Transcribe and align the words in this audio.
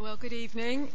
Well, 0.00 0.16
good 0.16 0.32
evening. 0.32 0.92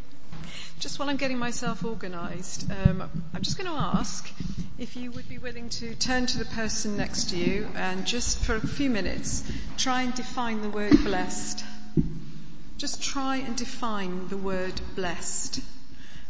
Just 0.79 0.97
while 0.97 1.09
I'm 1.09 1.17
getting 1.17 1.37
myself 1.37 1.83
organised, 1.83 2.71
um, 2.71 3.01
I'm 3.33 3.41
just 3.41 3.57
going 3.57 3.69
to 3.69 3.75
ask 3.75 4.31
if 4.77 4.95
you 4.95 5.11
would 5.11 5.27
be 5.27 5.37
willing 5.37 5.67
to 5.71 5.93
turn 5.95 6.25
to 6.27 6.37
the 6.37 6.45
person 6.45 6.95
next 6.95 7.31
to 7.31 7.35
you 7.35 7.67
and 7.75 8.05
just 8.07 8.37
for 8.37 8.55
a 8.55 8.65
few 8.65 8.89
minutes 8.89 9.43
try 9.75 10.03
and 10.03 10.13
define 10.13 10.61
the 10.61 10.69
word 10.69 11.03
blessed. 11.03 11.65
Just 12.77 13.03
try 13.03 13.35
and 13.35 13.57
define 13.57 14.29
the 14.29 14.37
word 14.37 14.79
blessed. 14.95 15.59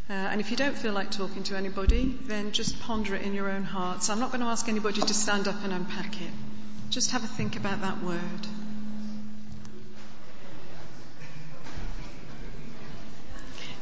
Uh, 0.09 0.13
and 0.13 0.41
if 0.41 0.49
you 0.49 0.57
don't 0.57 0.75
feel 0.75 0.93
like 0.93 1.11
talking 1.11 1.43
to 1.43 1.55
anybody, 1.55 2.17
then 2.23 2.53
just 2.53 2.79
ponder 2.79 3.13
it 3.13 3.21
in 3.21 3.35
your 3.35 3.51
own 3.51 3.65
hearts. 3.65 4.09
I'm 4.09 4.19
not 4.19 4.31
going 4.31 4.41
to 4.41 4.47
ask 4.47 4.67
anybody 4.67 5.01
to 5.01 5.13
stand 5.13 5.47
up 5.47 5.63
and 5.63 5.73
unpack 5.73 6.19
it. 6.19 6.31
Just 6.89 7.11
have 7.11 7.23
a 7.23 7.27
think 7.27 7.55
about 7.55 7.81
that 7.81 8.01
word. 8.01 8.47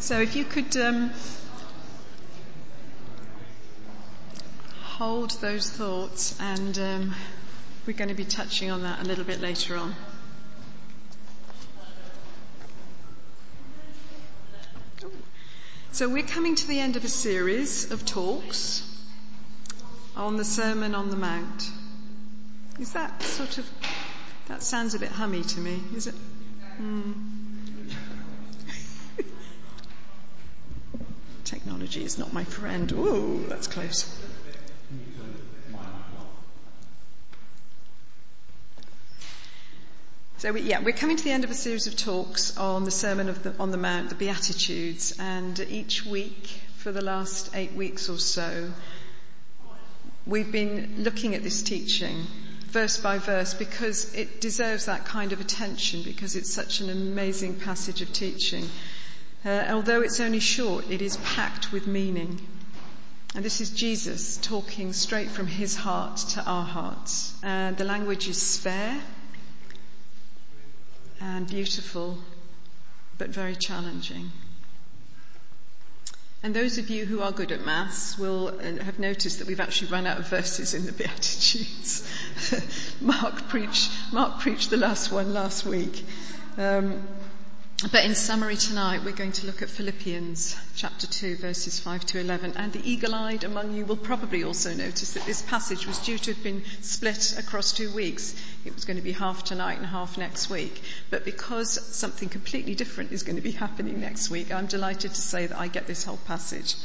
So 0.01 0.19
if 0.19 0.35
you 0.35 0.43
could 0.45 0.75
um, 0.77 1.11
hold 4.81 5.29
those 5.41 5.69
thoughts, 5.69 6.35
and 6.41 6.77
um, 6.79 7.15
we're 7.85 7.95
going 7.95 8.09
to 8.09 8.15
be 8.15 8.25
touching 8.25 8.71
on 8.71 8.81
that 8.81 8.99
a 8.99 9.03
little 9.03 9.23
bit 9.23 9.41
later 9.41 9.77
on. 9.77 9.93
So 15.91 16.09
we're 16.09 16.23
coming 16.23 16.55
to 16.55 16.67
the 16.67 16.79
end 16.79 16.95
of 16.95 17.05
a 17.05 17.07
series 17.07 17.91
of 17.91 18.03
talks 18.03 18.83
on 20.15 20.35
the 20.35 20.43
Sermon 20.43 20.95
on 20.95 21.11
the 21.11 21.15
Mount. 21.15 21.69
Is 22.79 22.93
that 22.93 23.21
sort 23.21 23.59
of, 23.59 23.69
that 24.47 24.63
sounds 24.63 24.95
a 24.95 24.99
bit 24.99 25.09
hummy 25.09 25.43
to 25.43 25.59
me, 25.59 25.79
is 25.95 26.07
it? 26.07 26.15
Mm. 26.81 27.40
Technology 31.51 32.05
is 32.05 32.17
not 32.17 32.31
my 32.31 32.45
friend. 32.45 32.89
Ooh, 32.93 33.43
that's 33.49 33.67
close. 33.67 34.09
So 40.37 40.53
we, 40.53 40.61
yeah, 40.61 40.81
we're 40.81 40.93
coming 40.93 41.17
to 41.17 41.23
the 41.25 41.31
end 41.31 41.43
of 41.43 41.51
a 41.51 41.53
series 41.53 41.87
of 41.87 41.97
talks 41.97 42.57
on 42.57 42.85
the 42.85 42.89
Sermon 42.89 43.27
the, 43.27 43.53
on 43.59 43.71
the 43.71 43.77
Mount, 43.77 44.07
the 44.07 44.15
Beatitudes, 44.15 45.13
and 45.19 45.59
each 45.59 46.05
week 46.05 46.47
for 46.77 46.93
the 46.93 47.01
last 47.01 47.53
eight 47.53 47.73
weeks 47.73 48.07
or 48.07 48.17
so, 48.17 48.71
we've 50.25 50.53
been 50.53 50.95
looking 50.99 51.35
at 51.35 51.43
this 51.43 51.63
teaching 51.63 52.27
verse 52.67 52.97
by 52.97 53.17
verse 53.17 53.53
because 53.53 54.15
it 54.15 54.39
deserves 54.39 54.85
that 54.85 55.03
kind 55.03 55.33
of 55.33 55.41
attention 55.41 56.01
because 56.03 56.37
it's 56.37 56.49
such 56.49 56.79
an 56.79 56.89
amazing 56.89 57.59
passage 57.59 58.01
of 58.01 58.13
teaching. 58.13 58.69
Uh, 59.43 59.65
although 59.69 60.01
it's 60.01 60.19
only 60.19 60.39
short, 60.39 60.89
it 60.89 61.01
is 61.01 61.17
packed 61.17 61.71
with 61.71 61.87
meaning. 61.87 62.39
And 63.33 63.43
this 63.43 63.61
is 63.61 63.71
Jesus 63.71 64.37
talking 64.37 64.93
straight 64.93 65.29
from 65.29 65.47
his 65.47 65.75
heart 65.75 66.17
to 66.17 66.43
our 66.43 66.65
hearts. 66.65 67.33
And 67.41 67.77
the 67.77 67.85
language 67.85 68.27
is 68.27 68.41
spare 68.41 69.01
and 71.19 71.47
beautiful, 71.47 72.17
but 73.17 73.29
very 73.29 73.55
challenging. 73.55 74.31
And 76.43 76.55
those 76.55 76.79
of 76.79 76.89
you 76.89 77.05
who 77.05 77.21
are 77.21 77.31
good 77.31 77.51
at 77.51 77.65
maths 77.65 78.17
will 78.17 78.47
uh, 78.47 78.83
have 78.83 78.97
noticed 78.97 79.39
that 79.39 79.47
we've 79.47 79.59
actually 79.59 79.91
run 79.91 80.07
out 80.07 80.17
of 80.17 80.27
verses 80.27 80.73
in 80.73 80.85
the 80.85 80.91
Beatitudes. 81.03 82.07
Mark 83.01 83.47
preached, 83.47 83.91
Mark 84.11 84.39
preached 84.39 84.71
the 84.71 84.77
last 84.77 85.11
one 85.11 85.33
last 85.33 85.65
week. 85.65 86.03
Um, 86.57 87.07
but 87.89 88.05
in 88.05 88.13
summary 88.13 88.57
tonight, 88.57 89.01
we're 89.03 89.11
going 89.11 89.31
to 89.31 89.47
look 89.47 89.63
at 89.63 89.69
Philippians 89.69 90.55
chapter 90.75 91.07
2, 91.07 91.37
verses 91.37 91.79
5 91.79 92.05
to 92.07 92.19
11. 92.19 92.53
And 92.55 92.71
the 92.71 92.87
eagle 92.87 93.15
eyed 93.15 93.43
among 93.43 93.73
you 93.73 93.85
will 93.85 93.97
probably 93.97 94.43
also 94.43 94.71
notice 94.75 95.13
that 95.13 95.25
this 95.25 95.41
passage 95.41 95.87
was 95.87 95.97
due 95.97 96.19
to 96.19 96.33
have 96.33 96.43
been 96.43 96.63
split 96.81 97.39
across 97.39 97.71
two 97.71 97.91
weeks. 97.91 98.35
It 98.65 98.75
was 98.75 98.85
going 98.85 98.97
to 98.97 99.03
be 99.03 99.13
half 99.13 99.43
tonight 99.43 99.79
and 99.79 99.87
half 99.87 100.15
next 100.15 100.47
week. 100.47 100.79
But 101.09 101.25
because 101.25 101.83
something 101.95 102.29
completely 102.29 102.75
different 102.75 103.13
is 103.13 103.23
going 103.23 103.37
to 103.37 103.41
be 103.41 103.51
happening 103.63 103.99
next 103.99 104.29
week, 104.29 104.53
I'm 104.53 104.67
delighted 104.67 105.15
to 105.15 105.21
say 105.21 105.47
that 105.47 105.57
I 105.57 105.67
get 105.67 105.87
this 105.87 106.03
whole 106.03 106.19
passage. 106.27 106.75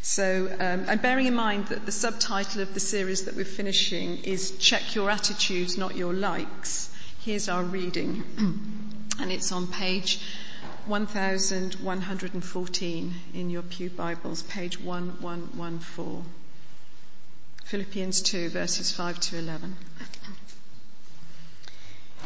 So, 0.00 0.48
um, 0.58 0.86
and 0.88 1.00
bearing 1.00 1.26
in 1.26 1.34
mind 1.34 1.66
that 1.66 1.86
the 1.86 1.92
subtitle 1.92 2.62
of 2.62 2.74
the 2.74 2.80
series 2.80 3.26
that 3.26 3.36
we're 3.36 3.44
finishing 3.44 4.24
is 4.24 4.50
Check 4.58 4.96
Your 4.96 5.08
Attitudes, 5.08 5.78
Not 5.78 5.94
Your 5.94 6.12
Likes, 6.12 6.90
here's 7.20 7.48
our 7.48 7.62
reading. 7.62 8.88
and 9.20 9.30
it's 9.30 9.52
on 9.52 9.66
page 9.66 10.20
1114 10.86 13.14
in 13.34 13.50
your 13.50 13.62
Pew 13.62 13.90
Bibles, 13.90 14.42
page 14.42 14.80
1114. 14.80 16.24
Philippians 17.64 18.22
2, 18.22 18.48
verses 18.48 18.90
5 18.90 19.20
to 19.20 19.38
11. 19.38 19.76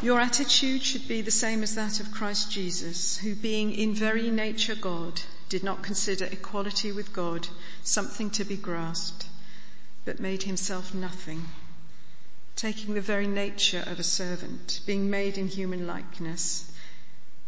Your 0.01 0.19
attitude 0.19 0.81
should 0.81 1.07
be 1.07 1.21
the 1.21 1.29
same 1.29 1.61
as 1.63 1.75
that 1.75 1.99
of 1.99 2.11
Christ 2.11 2.51
Jesus, 2.51 3.17
who, 3.17 3.35
being 3.35 3.73
in 3.73 3.93
very 3.93 4.31
nature 4.31 4.75
God, 4.75 5.21
did 5.49 5.63
not 5.63 5.83
consider 5.83 6.25
equality 6.25 6.91
with 6.91 7.13
God 7.13 7.47
something 7.83 8.31
to 8.31 8.43
be 8.43 8.57
grasped, 8.57 9.25
but 10.05 10.19
made 10.19 10.43
himself 10.43 10.93
nothing, 10.93 11.45
taking 12.55 12.93
the 12.93 13.01
very 13.01 13.27
nature 13.27 13.83
of 13.85 13.99
a 13.99 14.03
servant, 14.03 14.79
being 14.85 15.09
made 15.09 15.37
in 15.37 15.47
human 15.47 15.85
likeness 15.85 16.71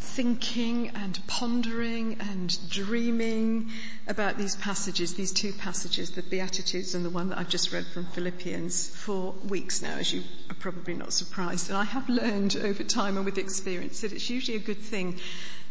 thinking 0.00 0.88
and 0.94 1.18
pondering 1.26 2.16
and 2.20 2.70
dreaming 2.70 3.70
about 4.08 4.38
these 4.38 4.56
passages, 4.56 5.14
these 5.14 5.32
two 5.32 5.52
passages, 5.52 6.10
the 6.12 6.22
Beatitudes 6.22 6.94
and 6.94 7.04
the 7.04 7.10
one 7.10 7.28
that 7.28 7.38
I've 7.38 7.48
just 7.48 7.72
read 7.72 7.86
from 7.86 8.06
Philippians, 8.06 8.88
for 8.88 9.32
weeks 9.48 9.82
now, 9.82 9.96
as 9.96 10.12
you 10.12 10.22
are 10.48 10.56
probably 10.56 10.94
not 10.94 11.12
surprised. 11.12 11.68
And 11.68 11.76
I 11.76 11.84
have 11.84 12.08
learned 12.08 12.56
over 12.56 12.82
time 12.82 13.16
and 13.16 13.24
with 13.24 13.38
experience 13.38 14.00
that 14.00 14.12
it's 14.12 14.28
usually 14.28 14.56
a 14.56 14.60
good 14.60 14.78
thing 14.78 15.20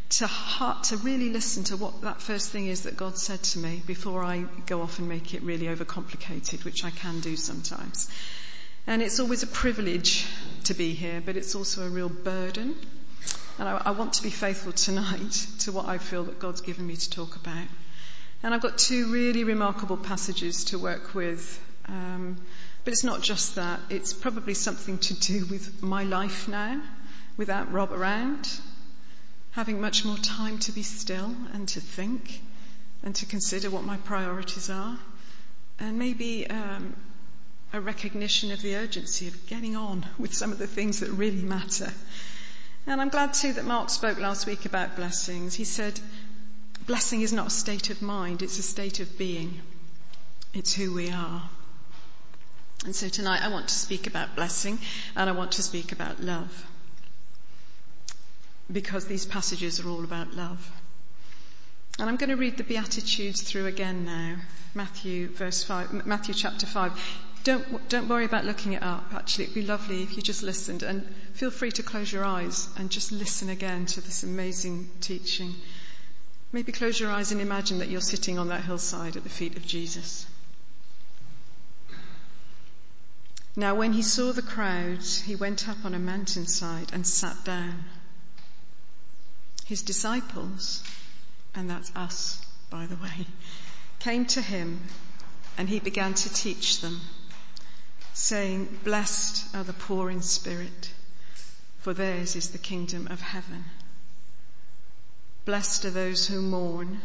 to 0.10 0.28
heart, 0.28 0.86
to 0.86 0.98
really 0.98 1.30
listen 1.30 1.64
to 1.66 1.78
what 1.78 2.02
that 2.02 2.22
first 2.22 2.50
thing 2.50 2.68
is 2.68 2.84
that 2.84 2.98
God 2.98 3.18
said 3.18 3.42
to 3.44 3.60
me 3.60 3.82
before 3.86 4.24
I 4.24 4.46
go 4.66 4.82
off 4.82 5.00
and 5.00 5.10
make 5.10 5.34
it 5.34 5.44
really 5.44 5.68
overcomplicated, 5.68 6.66
which 6.66 6.84
I 6.84 6.92
can 6.92 7.20
do 7.20 7.36
sometimes. 7.36 8.10
And 8.88 9.02
it's 9.02 9.20
always 9.20 9.44
a 9.44 9.48
privilege 9.48 10.26
to 10.64 10.74
be 10.74 10.94
here, 10.94 11.22
but 11.24 11.36
it's 11.38 11.54
also 11.54 11.86
a 11.86 11.90
real 11.90 12.10
burden 12.10 12.76
and 13.60 13.68
I, 13.68 13.82
I, 13.88 13.92
want 13.92 14.14
to 14.14 14.24
be 14.24 14.30
faithful 14.30 14.72
tonight 14.72 15.46
to 15.60 15.74
what 15.74 15.86
I 15.86 15.98
feel 15.98 16.24
that 16.24 16.40
God's 16.40 16.62
given 16.62 16.88
me 16.88 16.96
to 16.96 17.10
talk 17.10 17.36
about. 17.36 17.68
And 18.42 18.54
I've 18.54 18.62
got 18.62 18.78
two 18.78 19.12
really 19.12 19.44
remarkable 19.44 19.98
passages 19.98 20.64
to 20.66 20.80
work 20.80 21.14
with. 21.14 21.62
Um, 21.88 22.38
but 22.86 22.94
it's 22.94 23.04
not 23.04 23.22
just 23.22 23.56
that. 23.56 23.82
It's 23.90 24.14
probably 24.14 24.54
something 24.54 24.98
to 25.00 25.14
do 25.14 25.46
with 25.48 25.84
my 25.84 26.04
life 26.04 26.48
now, 26.48 26.82
without 27.36 27.70
Rob 27.74 27.92
around, 27.92 28.50
having 29.52 29.82
much 29.82 30.06
more 30.06 30.18
time 30.18 30.60
to 30.60 30.72
be 30.72 30.84
still 30.84 31.36
and 31.54 31.68
to 31.68 31.82
think 31.82 32.42
and 33.04 33.14
to 33.16 33.26
consider 33.26 33.70
what 33.70 33.84
my 33.84 33.98
priorities 33.98 34.70
are. 34.70 34.98
And 35.80 36.00
maybe 36.00 36.50
um, 36.50 36.96
a 37.74 37.82
recognition 37.82 38.54
of 38.54 38.62
the 38.62 38.78
urgency 38.78 39.28
of 39.28 39.48
getting 39.48 39.76
on 39.76 40.06
with 40.18 40.34
some 40.34 40.54
of 40.54 40.60
the 40.60 40.68
things 40.68 41.02
that 41.02 41.10
really 41.10 41.42
matter 41.42 41.92
and 42.88 43.02
I'm 43.02 43.10
glad 43.10 43.34
too 43.34 43.54
that 43.54 43.66
Mark 43.66 43.90
spoke 43.90 44.20
last 44.20 44.48
week 44.48 44.66
about 44.66 44.96
blessings. 44.96 45.56
He 45.56 45.64
said, 45.64 46.00
blessing 46.88 47.22
is 47.22 47.34
not 47.34 47.48
a 47.48 47.52
state 47.52 47.90
of 47.90 48.02
mind, 48.02 48.42
it's 48.42 48.58
a 48.58 48.64
state 48.64 49.00
of 49.00 49.18
being. 49.18 49.62
It's 50.54 50.74
who 50.74 50.94
we 50.94 51.12
are. 51.12 51.44
And 52.86 52.96
so 52.96 53.10
tonight 53.10 53.42
I 53.44 53.50
want 53.50 53.68
to 53.68 53.76
speak 53.76 54.08
about 54.08 54.36
blessing 54.36 54.80
and 55.16 55.30
I 55.30 55.34
want 55.34 55.54
to 55.54 55.64
speak 55.64 55.92
about 55.92 56.22
love. 56.22 56.66
Because 58.72 59.06
these 59.06 59.26
passages 59.26 59.80
are 59.80 59.90
all 59.90 60.04
about 60.04 60.34
love. 60.34 60.72
And 62.00 62.08
I'm 62.08 62.16
going 62.16 62.30
to 62.30 62.38
read 62.38 62.56
the 62.56 62.64
Beatitudes 62.64 63.42
through 63.42 63.66
again 63.66 64.06
now. 64.06 64.38
Matthew 64.74 65.28
verse 65.28 65.64
5, 65.64 66.06
Matthew 66.06 66.34
chapter 66.34 66.66
5. 66.66 66.94
Don't, 67.44 67.90
don't 67.90 68.08
worry 68.08 68.24
about 68.24 68.46
looking 68.46 68.72
it 68.72 68.82
up, 68.82 69.14
actually. 69.14 69.46
It'd 69.46 69.56
be 69.56 69.64
lovely 69.64 70.04
if 70.04 70.16
you 70.16 70.22
just 70.22 70.42
listened. 70.42 70.82
And 70.82 71.06
feel 71.34 71.52
free 71.52 71.72
to 71.72 71.84
close 71.84 72.10
your 72.10 72.24
eyes 72.24 72.70
and 72.78 72.90
just 72.90 73.12
listen 73.12 73.50
again 73.50 73.86
to 73.88 74.02
this 74.02 74.24
amazing 74.24 74.90
teaching. 75.02 75.54
Maybe 76.54 76.72
close 76.72 76.98
your 77.00 77.12
eyes 77.12 77.34
and 77.34 77.42
imagine 77.42 77.80
that 77.80 77.90
you're 77.90 78.00
sitting 78.00 78.40
on 78.40 78.48
that 78.48 78.64
hillside 78.64 79.18
at 79.18 79.24
the 79.24 79.30
feet 79.30 79.58
of 79.58 79.66
Jesus. 79.66 80.26
Now, 83.58 83.76
when 83.76 83.92
he 83.92 84.04
saw 84.04 84.32
the 84.32 84.42
crowds, 84.42 85.22
he 85.22 85.36
went 85.36 85.68
up 85.68 85.84
on 85.84 85.94
a 85.94 86.00
mountainside 86.00 86.94
and 86.94 87.06
sat 87.06 87.44
down. 87.44 87.84
His 89.66 89.82
disciples, 89.82 90.82
and 91.56 91.70
that's 91.70 91.92
us, 91.96 92.46
by 92.70 92.86
the 92.86 92.96
way, 92.96 93.26
came 94.00 94.26
to 94.26 94.42
him 94.42 94.82
and 95.58 95.68
he 95.68 95.80
began 95.80 96.14
to 96.14 96.34
teach 96.34 96.80
them, 96.82 97.02
saying, 98.14 98.80
Blessed 98.84 99.54
are 99.56 99.64
the 99.64 99.74
poor 99.74 100.10
in 100.10 100.22
spirit, 100.22 100.94
for 101.80 101.94
theirs 101.94 102.36
is 102.36 102.50
the 102.50 102.58
kingdom 102.58 103.08
of 103.08 103.20
heaven. 103.20 103.66
Blessed 105.46 105.86
are 105.86 105.90
those 105.90 106.28
who 106.28 106.42
mourn, 106.42 107.02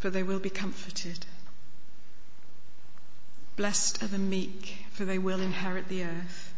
for 0.00 0.10
they 0.10 0.22
will 0.22 0.40
be 0.40 0.50
comforted. 0.50 1.24
Blessed 3.56 4.02
are 4.02 4.08
the 4.08 4.18
meek, 4.18 4.76
for 4.92 5.04
they 5.04 5.18
will 5.18 5.40
inherit 5.40 5.88
the 5.88 6.04
earth. 6.04 6.54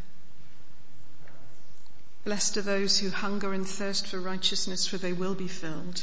Blessed 2.24 2.56
are 2.58 2.62
those 2.62 2.98
who 2.98 3.10
hunger 3.10 3.52
and 3.52 3.66
thirst 3.66 4.06
for 4.06 4.20
righteousness, 4.20 4.86
for 4.86 4.98
they 4.98 5.12
will 5.12 5.34
be 5.34 5.48
filled. 5.48 6.02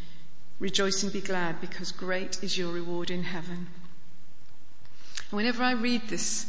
Rejoice 0.61 1.01
and 1.01 1.11
be 1.11 1.21
glad, 1.21 1.59
because 1.59 1.91
great 1.91 2.43
is 2.43 2.55
your 2.55 2.71
reward 2.71 3.09
in 3.09 3.23
heaven. 3.23 3.67
And 5.31 5.37
whenever 5.37 5.63
I 5.63 5.71
read 5.71 6.07
this 6.07 6.45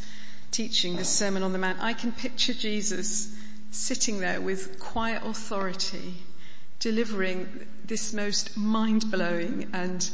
teaching, 0.51 0.97
this 0.97 1.09
Sermon 1.09 1.43
on 1.43 1.55
the 1.55 1.59
Mount, 1.59 1.81
I 1.81 1.95
can 1.95 2.13
picture 2.13 2.53
Jesus 2.53 3.35
sitting 3.71 4.21
there 4.21 4.39
with 4.39 4.79
quiet 4.79 5.23
authority, 5.25 6.13
delivering 6.79 7.67
this 7.87 8.13
most 8.13 8.55
mind 8.55 9.11
blowing 9.11 9.71
and 9.73 10.11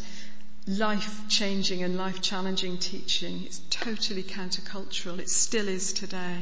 life 0.68 1.22
changing 1.28 1.82
and 1.82 1.96
life 1.96 2.22
challenging 2.22 2.78
teaching. 2.78 3.42
It's 3.46 3.60
totally 3.68 4.22
countercultural. 4.22 5.18
It 5.18 5.28
still 5.28 5.66
is 5.66 5.92
today. 5.92 6.36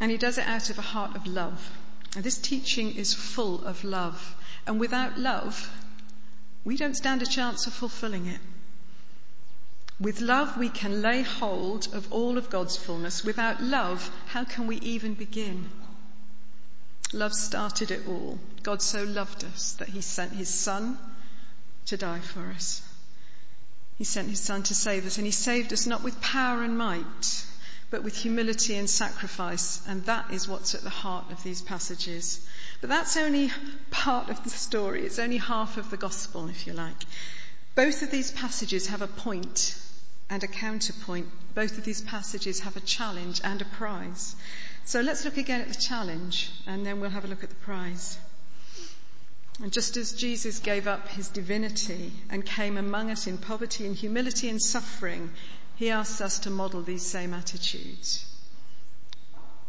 And 0.00 0.10
he 0.10 0.16
does 0.16 0.38
it 0.38 0.46
out 0.46 0.70
of 0.70 0.78
a 0.78 0.82
heart 0.82 1.16
of 1.16 1.26
love. 1.26 1.70
And 2.14 2.24
this 2.24 2.38
teaching 2.38 2.94
is 2.96 3.14
full 3.14 3.64
of 3.64 3.84
love. 3.84 4.34
And 4.66 4.78
without 4.78 5.18
love, 5.18 5.70
we 6.64 6.76
don't 6.76 6.96
stand 6.96 7.22
a 7.22 7.26
chance 7.26 7.66
of 7.66 7.72
fulfilling 7.72 8.26
it. 8.26 8.40
With 9.98 10.20
love, 10.20 10.56
we 10.56 10.68
can 10.68 11.00
lay 11.02 11.22
hold 11.22 11.92
of 11.94 12.12
all 12.12 12.38
of 12.38 12.50
God's 12.50 12.76
fullness. 12.76 13.24
Without 13.24 13.62
love, 13.62 14.10
how 14.26 14.44
can 14.44 14.66
we 14.66 14.76
even 14.76 15.14
begin? 15.14 15.70
Love 17.12 17.34
started 17.34 17.90
it 17.90 18.06
all. 18.08 18.38
God 18.62 18.82
so 18.82 19.04
loved 19.04 19.44
us 19.44 19.72
that 19.74 19.88
he 19.88 20.00
sent 20.00 20.32
his 20.32 20.48
son 20.48 20.98
to 21.86 21.96
die 21.96 22.20
for 22.20 22.50
us. 22.50 22.82
He 23.98 24.04
sent 24.04 24.28
his 24.28 24.40
son 24.40 24.62
to 24.64 24.74
save 24.74 25.06
us 25.06 25.18
and 25.18 25.26
he 25.26 25.32
saved 25.32 25.72
us 25.72 25.86
not 25.86 26.02
with 26.02 26.20
power 26.20 26.62
and 26.62 26.76
might, 26.76 27.44
but 27.92 28.02
with 28.02 28.16
humility 28.16 28.74
and 28.74 28.88
sacrifice. 28.88 29.82
And 29.86 30.02
that 30.06 30.32
is 30.32 30.48
what's 30.48 30.74
at 30.74 30.80
the 30.80 30.90
heart 30.90 31.30
of 31.30 31.42
these 31.44 31.60
passages. 31.60 32.44
But 32.80 32.88
that's 32.88 33.18
only 33.18 33.52
part 33.90 34.30
of 34.30 34.42
the 34.42 34.50
story. 34.50 35.04
It's 35.04 35.18
only 35.18 35.36
half 35.36 35.76
of 35.76 35.90
the 35.90 35.98
gospel, 35.98 36.48
if 36.48 36.66
you 36.66 36.72
like. 36.72 37.04
Both 37.74 38.02
of 38.02 38.10
these 38.10 38.30
passages 38.30 38.86
have 38.86 39.02
a 39.02 39.06
point 39.06 39.78
and 40.30 40.42
a 40.42 40.48
counterpoint. 40.48 41.28
Both 41.54 41.76
of 41.76 41.84
these 41.84 42.00
passages 42.00 42.60
have 42.60 42.78
a 42.78 42.80
challenge 42.80 43.42
and 43.44 43.60
a 43.60 43.66
prize. 43.66 44.36
So 44.86 45.02
let's 45.02 45.26
look 45.26 45.36
again 45.36 45.60
at 45.60 45.68
the 45.68 45.80
challenge 45.80 46.50
and 46.66 46.86
then 46.86 46.98
we'll 46.98 47.10
have 47.10 47.26
a 47.26 47.28
look 47.28 47.44
at 47.44 47.50
the 47.50 47.56
prize. 47.56 48.16
And 49.62 49.70
just 49.70 49.98
as 49.98 50.14
Jesus 50.14 50.60
gave 50.60 50.86
up 50.86 51.08
his 51.08 51.28
divinity 51.28 52.10
and 52.30 52.44
came 52.44 52.78
among 52.78 53.10
us 53.10 53.26
in 53.26 53.36
poverty 53.36 53.84
and 53.84 53.94
humility 53.94 54.48
and 54.48 54.62
suffering, 54.62 55.30
he 55.76 55.90
asks 55.90 56.20
us 56.20 56.38
to 56.40 56.50
model 56.50 56.82
these 56.82 57.04
same 57.04 57.34
attitudes. 57.34 58.24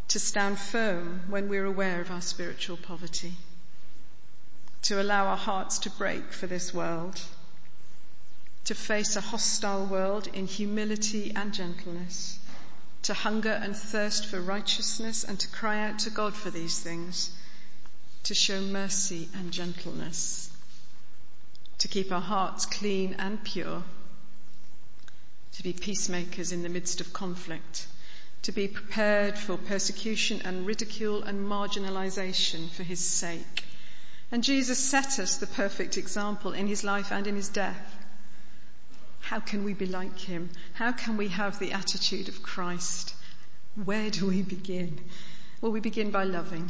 To 0.10 0.20
stand 0.20 0.60
firm 0.60 1.24
when 1.30 1.50
we're 1.50 1.66
aware 1.66 2.02
of 2.02 2.12
our 2.12 2.22
spiritual 2.22 2.78
poverty. 2.78 3.34
To 4.84 5.02
allow 5.02 5.26
our 5.28 5.38
hearts 5.38 5.80
to 5.80 5.90
break 5.90 6.32
for 6.32 6.48
this 6.48 6.74
world. 6.74 7.20
To 8.66 8.76
face 8.76 9.16
a 9.16 9.22
hostile 9.22 9.86
world 9.86 10.28
in 10.34 10.48
humility 10.48 11.34
and 11.36 11.54
gentleness. 11.54 12.40
To 13.04 13.14
hunger 13.14 13.52
and 13.52 13.76
thirst 13.76 14.28
for 14.28 14.40
righteousness 14.40 15.24
and 15.24 15.40
to 15.40 15.48
cry 15.48 15.88
out 15.88 16.00
to 16.00 16.10
God 16.10 16.34
for 16.34 16.50
these 16.50 16.80
things 16.80 17.32
to 18.24 18.34
show 18.34 18.62
mercy 18.62 19.28
and 19.36 19.52
gentleness, 19.52 20.50
to 21.78 21.90
keep 21.90 22.12
our 22.12 22.22
hearts 22.22 22.66
clean 22.66 23.14
and 23.20 23.44
pure, 23.44 23.84
to 25.54 25.64
be 25.64 25.74
peacemakers 25.74 26.52
in 26.52 26.64
the 26.64 26.70
midst 26.70 27.02
of 27.02 27.14
conflict, 27.14 27.88
to 28.42 28.52
be 28.52 28.68
prepared 28.68 29.38
for 29.38 29.58
persecution 29.58 30.42
and 30.44 30.66
ridicule 30.66 31.24
and 31.24 31.46
marginalization 31.46 32.70
for 32.70 32.84
his 32.84 33.00
sake. 33.00 33.64
And 34.32 34.44
Jesus 34.44 34.80
set 34.80 35.20
us 35.20 35.38
the 35.38 35.48
perfect 35.48 35.98
example 35.98 36.54
in 36.54 36.68
his 36.68 36.84
life 36.84 37.12
and 37.12 37.28
in 37.28 37.36
his 37.36 37.50
death. 37.50 37.96
How 39.20 39.40
can 39.40 39.64
we 39.64 39.74
be 39.74 39.86
like 39.86 40.20
him? 40.20 40.50
How 40.74 40.92
can 40.92 41.18
we 41.18 41.30
have 41.30 41.60
the 41.60 41.72
attitude 41.72 42.30
of 42.30 42.44
Christ? 42.44 43.14
Where 43.86 44.10
do 44.10 44.28
we 44.28 44.42
begin? 44.42 45.00
Well, 45.62 45.72
we 45.72 45.80
begin 45.80 46.12
by 46.12 46.26
loving 46.26 46.70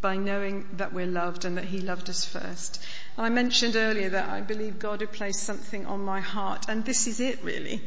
by 0.00 0.16
knowing 0.16 0.68
that 0.74 0.92
we're 0.92 1.06
loved 1.06 1.44
and 1.44 1.56
that 1.56 1.64
He 1.64 1.80
loved 1.80 2.10
us 2.10 2.24
first. 2.24 2.82
I 3.18 3.30
mentioned 3.30 3.74
earlier 3.74 4.10
that 4.10 4.28
I 4.28 4.40
believe 4.40 4.78
God 4.78 5.00
had 5.00 5.12
placed 5.12 5.42
something 5.42 5.86
on 5.86 6.04
my 6.04 6.20
heart, 6.20 6.66
and 6.68 6.84
this 6.84 7.08
is 7.08 7.18
it 7.18 7.42
really. 7.42 7.82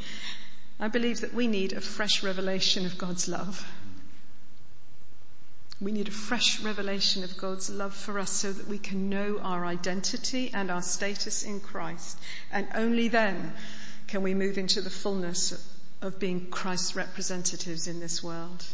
I 0.78 0.90
believe 0.90 1.22
that 1.22 1.34
we 1.34 1.48
need 1.48 1.72
a 1.72 1.80
fresh 1.80 2.22
revelation 2.22 2.86
of 2.86 2.98
God's 2.98 3.30
love. 3.30 3.66
We 5.80 5.94
need 5.94 6.10
a 6.10 6.12
fresh 6.12 6.60
revelation 6.60 7.24
of 7.24 7.38
God's 7.38 7.70
love 7.70 7.96
for 7.96 8.20
us 8.20 8.30
so 8.30 8.52
that 8.52 8.68
we 8.68 8.78
can 8.78 9.10
know 9.10 9.40
our 9.40 9.66
identity 9.66 10.52
and 10.54 10.70
our 10.70 10.82
status 10.82 11.44
in 11.44 11.62
Christ. 11.62 12.20
And 12.52 12.68
only 12.76 13.08
then 13.08 13.54
can 14.08 14.24
we 14.24 14.34
move 14.34 14.58
into 14.58 14.82
the 14.82 14.90
fullness 14.90 15.54
of 16.02 16.20
being 16.20 16.48
Christ's 16.48 16.96
representatives 16.96 17.88
in 17.88 18.00
this 18.00 18.22
world. 18.22 18.66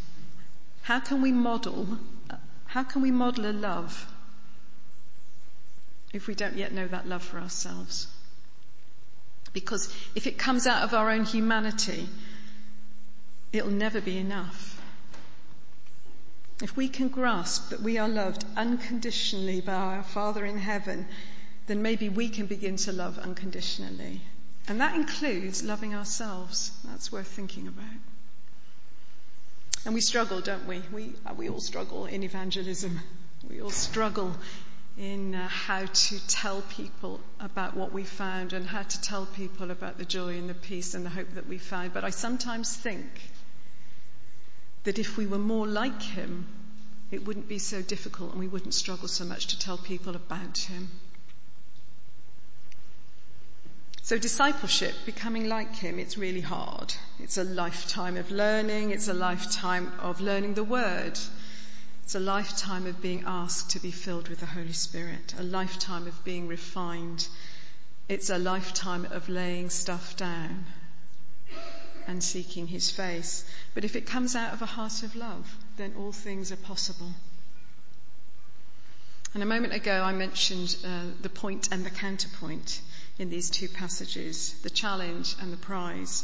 How 0.81 0.99
can 0.99 1.21
we 1.21 1.31
model 1.31 1.99
how 2.65 2.83
can 2.83 3.01
we 3.01 3.11
model 3.11 3.45
a 3.45 3.53
love 3.53 4.05
if 6.13 6.27
we 6.27 6.35
don't 6.35 6.55
yet 6.55 6.73
know 6.73 6.87
that 6.87 7.07
love 7.07 7.23
for 7.23 7.39
ourselves? 7.39 8.07
Because 9.53 9.93
if 10.15 10.27
it 10.27 10.37
comes 10.37 10.67
out 10.67 10.83
of 10.83 10.93
our 10.93 11.09
own 11.09 11.25
humanity, 11.25 12.07
it'll 13.51 13.71
never 13.71 14.01
be 14.01 14.17
enough. 14.17 14.81
If 16.61 16.75
we 16.75 16.87
can 16.89 17.09
grasp 17.09 17.69
that 17.69 17.81
we 17.81 17.97
are 17.97 18.09
loved 18.09 18.45
unconditionally 18.55 19.61
by 19.61 19.73
our 19.73 20.03
Father 20.03 20.43
in 20.43 20.57
heaven, 20.57 21.07
then 21.67 21.81
maybe 21.81 22.09
we 22.09 22.29
can 22.29 22.47
begin 22.47 22.77
to 22.77 22.91
love 22.91 23.19
unconditionally. 23.19 24.21
And 24.67 24.81
that 24.81 24.95
includes 24.95 25.63
loving 25.63 25.95
ourselves. 25.95 26.71
That's 26.83 27.11
worth 27.11 27.27
thinking 27.27 27.67
about. 27.67 27.85
And 29.85 29.93
we 29.93 30.01
struggle, 30.01 30.41
don't 30.41 30.67
we? 30.67 30.81
We, 30.91 31.13
we 31.37 31.49
all 31.49 31.61
struggle 31.61 32.05
in 32.05 32.23
evangelism. 32.23 32.99
We 33.49 33.61
all 33.61 33.69
struggle 33.69 34.35
in 34.97 35.35
uh, 35.35 35.47
how 35.47 35.85
to 35.85 36.27
tell 36.27 36.61
people 36.69 37.19
about 37.39 37.75
what 37.75 37.93
we 37.93 38.03
found 38.03 38.53
and 38.53 38.65
how 38.65 38.81
to 38.81 39.01
tell 39.01 39.27
people 39.27 39.69
about 39.69 39.97
the 39.97 40.05
joy 40.05 40.29
and 40.29 40.49
the 40.49 40.55
peace 40.55 40.95
and 40.95 41.05
the 41.05 41.09
hope 41.09 41.31
that 41.35 41.47
we 41.47 41.59
found. 41.59 41.93
But 41.93 42.03
I 42.03 42.09
sometimes 42.09 42.75
think 42.75 43.05
that 44.85 44.97
if 44.97 45.15
we 45.15 45.27
were 45.27 45.37
more 45.37 45.67
like 45.67 46.01
him, 46.01 46.47
it 47.11 47.25
wouldn't 47.25 47.47
be 47.47 47.59
so 47.59 47.81
difficult 47.81 48.31
and 48.31 48.39
we 48.39 48.47
wouldn't 48.47 48.73
struggle 48.73 49.07
so 49.07 49.23
much 49.23 49.47
to 49.47 49.59
tell 49.59 49.77
people 49.77 50.15
about 50.15 50.57
him. 50.57 50.89
So 54.01 54.17
discipleship, 54.17 54.95
becoming 55.05 55.49
like 55.49 55.75
him, 55.75 55.99
it's 55.99 56.17
really 56.17 56.41
hard. 56.41 56.93
It's 57.19 57.37
a 57.37 57.43
lifetime 57.43 58.15
of 58.15 58.31
learning. 58.31 58.91
It's 58.91 59.09
a 59.09 59.13
lifetime 59.13 59.91
of 59.99 60.21
learning 60.21 60.53
the 60.53 60.63
word. 60.63 61.19
It's 62.07 62.15
a 62.15 62.21
lifetime 62.21 62.85
of 62.85 63.01
being 63.01 63.25
asked 63.27 63.71
to 63.71 63.79
be 63.79 63.91
filled 63.91 64.29
with 64.29 64.39
the 64.39 64.45
Holy 64.45 64.71
Spirit. 64.71 65.33
A 65.39 65.43
lifetime 65.43 66.07
of 66.07 66.23
being 66.23 66.47
refined 66.47 67.27
It's 68.07 68.29
a 68.29 68.37
lifetime 68.37 69.03
of 69.11 69.27
laying 69.27 69.69
stuff 69.69 70.15
down 70.15 70.67
and 72.07 72.23
seeking 72.23 72.65
his 72.65 72.89
face. 72.89 73.43
But 73.73 73.83
if 73.83 73.97
it 73.97 74.05
comes 74.05 74.37
out 74.37 74.53
of 74.53 74.61
a 74.61 74.65
heart 74.65 75.03
of 75.03 75.17
love, 75.17 75.53
then 75.75 75.95
all 75.97 76.13
things 76.13 76.49
are 76.53 76.63
possible. 76.71 77.11
And 79.33 79.43
a 79.43 79.45
moment 79.45 79.73
ago 79.73 80.01
I 80.01 80.13
mentioned 80.13 80.77
uh, 80.85 81.07
the 81.21 81.29
point 81.29 81.73
and 81.73 81.85
the 81.85 81.89
counterpoint 81.89 82.79
in 83.19 83.29
these 83.29 83.49
two 83.49 83.67
passages, 83.67 84.53
the 84.63 84.69
challenge 84.69 85.35
and 85.41 85.51
the 85.51 85.57
prize. 85.57 86.23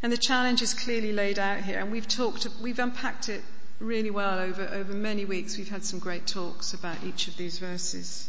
And 0.00 0.12
the 0.12 0.16
challenge 0.16 0.62
is 0.62 0.74
clearly 0.74 1.12
laid 1.12 1.40
out 1.40 1.64
here, 1.64 1.80
and 1.80 1.90
we've 1.90 2.06
talked, 2.06 2.46
we've 2.62 2.78
unpacked 2.78 3.28
it 3.28 3.42
really 3.84 4.10
well 4.10 4.38
over, 4.38 4.68
over 4.72 4.92
many 4.92 5.24
weeks. 5.24 5.56
We've 5.56 5.68
had 5.68 5.84
some 5.84 5.98
great 5.98 6.26
talks 6.26 6.74
about 6.74 6.96
each 7.04 7.28
of 7.28 7.36
these 7.36 7.58
verses. 7.58 8.28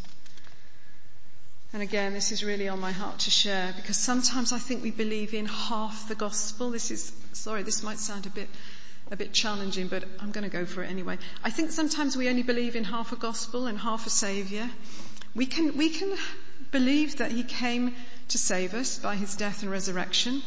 And 1.73 1.81
again, 1.81 2.13
this 2.13 2.31
is 2.31 2.43
really 2.43 2.69
on 2.69 2.79
my 2.79 2.91
heart 2.91 3.19
to 3.19 3.31
share 3.31 3.73
because 3.75 3.97
sometimes 3.97 4.53
I 4.53 4.59
think 4.59 4.83
we 4.83 4.91
believe 4.91 5.33
in 5.33 5.45
half 5.45 6.07
the 6.07 6.15
gospel. 6.15 6.71
This 6.71 6.91
is, 6.91 7.11
sorry, 7.33 7.63
this 7.63 7.83
might 7.83 7.99
sound 7.99 8.25
a 8.25 8.29
bit, 8.29 8.47
a 9.11 9.17
bit 9.17 9.33
challenging, 9.33 9.87
but 9.87 10.03
I'm 10.19 10.31
going 10.31 10.45
to 10.45 10.49
go 10.49 10.65
for 10.65 10.83
it 10.83 10.89
anyway. 10.89 11.17
I 11.43 11.49
think 11.49 11.71
sometimes 11.71 12.15
we 12.15 12.29
only 12.29 12.43
believe 12.43 12.75
in 12.75 12.83
half 12.83 13.11
a 13.11 13.17
gospel 13.17 13.67
and 13.67 13.77
half 13.77 14.07
a 14.07 14.09
savior. 14.09 14.69
We 15.35 15.45
can, 15.47 15.75
we 15.75 15.89
can 15.89 16.15
believe 16.71 17.17
that 17.17 17.31
he 17.31 17.43
came 17.43 17.95
to 18.29 18.37
save 18.37 18.73
us 18.73 18.97
by 18.99 19.15
his 19.15 19.35
death 19.35 19.61
and 19.61 19.71
resurrection. 19.71 20.41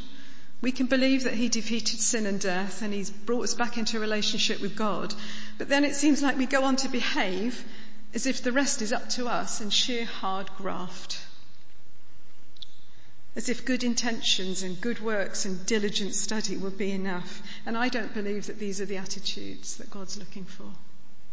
We 0.60 0.72
can 0.72 0.86
believe 0.86 1.24
that 1.24 1.34
he 1.34 1.48
defeated 1.48 2.00
sin 2.00 2.26
and 2.26 2.40
death 2.40 2.82
and 2.82 2.92
he's 2.92 3.10
brought 3.10 3.44
us 3.44 3.54
back 3.54 3.78
into 3.78 3.96
a 3.96 4.00
relationship 4.00 4.60
with 4.60 4.74
God. 4.74 5.14
But 5.56 5.68
then 5.68 5.84
it 5.84 5.94
seems 5.94 6.20
like 6.20 6.36
we 6.36 6.46
go 6.46 6.64
on 6.64 6.76
to 6.76 6.88
behave 6.88 7.64
as 8.12 8.26
if 8.26 8.42
the 8.42 8.52
rest 8.52 8.82
is 8.82 8.92
up 8.92 9.08
to 9.10 9.28
us 9.28 9.60
and 9.60 9.72
sheer 9.72 10.04
hard 10.04 10.50
graft. 10.56 11.20
As 13.36 13.48
if 13.48 13.64
good 13.64 13.84
intentions 13.84 14.64
and 14.64 14.80
good 14.80 14.98
works 14.98 15.44
and 15.44 15.64
diligent 15.64 16.14
study 16.14 16.56
will 16.56 16.72
be 16.72 16.90
enough. 16.90 17.40
And 17.64 17.76
I 17.78 17.88
don't 17.88 18.12
believe 18.12 18.46
that 18.46 18.58
these 18.58 18.80
are 18.80 18.86
the 18.86 18.96
attitudes 18.96 19.76
that 19.76 19.90
God's 19.90 20.18
looking 20.18 20.44
for. 20.44 20.72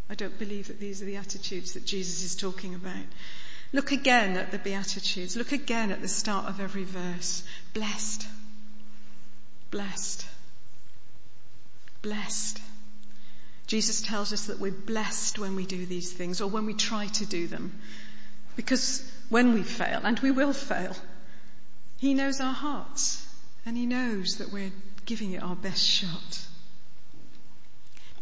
I 0.08 0.13
don't 0.13 0.38
believe 0.38 0.67
that 0.67 0.79
these 0.79 1.01
are 1.01 1.05
the 1.05 1.15
attitudes 1.15 1.74
that 1.74 1.86
Jesus 1.86 2.22
is 2.22 2.36
talking 2.36 2.75
about. 2.75 3.05
Look 3.74 3.91
again 3.91 4.38
at 4.38 4.51
the 4.51 4.60
Beatitudes. 4.60 5.36
Look 5.36 5.51
again 5.51 5.91
at 5.91 6.01
the 6.01 6.08
start 6.08 6.46
of 6.46 6.60
every 6.60 6.84
verse. 6.84 7.44
Blessed. 7.74 8.27
Blessed. 9.75 10.25
Blessed. 12.01 12.62
Jesus 13.67 14.01
tells 14.01 14.32
us 14.32 14.46
that 14.46 14.58
we're 14.58 14.72
blessed 14.72 15.38
when 15.38 15.58
we 15.58 15.65
do 15.65 15.86
these 15.86 16.13
things 16.13 16.39
or 16.39 16.48
when 16.48 16.65
we 16.65 16.74
try 16.74 17.08
to 17.08 17.25
do 17.25 17.48
them. 17.48 17.77
Because 18.55 19.03
when 19.27 19.53
we 19.53 19.63
fail, 19.63 20.00
and 20.05 20.17
we 20.20 20.32
will 20.32 20.53
fail, 20.53 20.96
He 21.98 22.13
knows 22.13 22.39
our 22.39 22.53
hearts 22.53 23.27
and 23.65 23.75
He 23.75 23.86
knows 23.86 24.38
that 24.38 24.53
we're 24.53 24.72
giving 25.05 25.34
it 25.34 25.44
our 25.44 25.58
best 25.58 25.84
shot. 25.84 26.39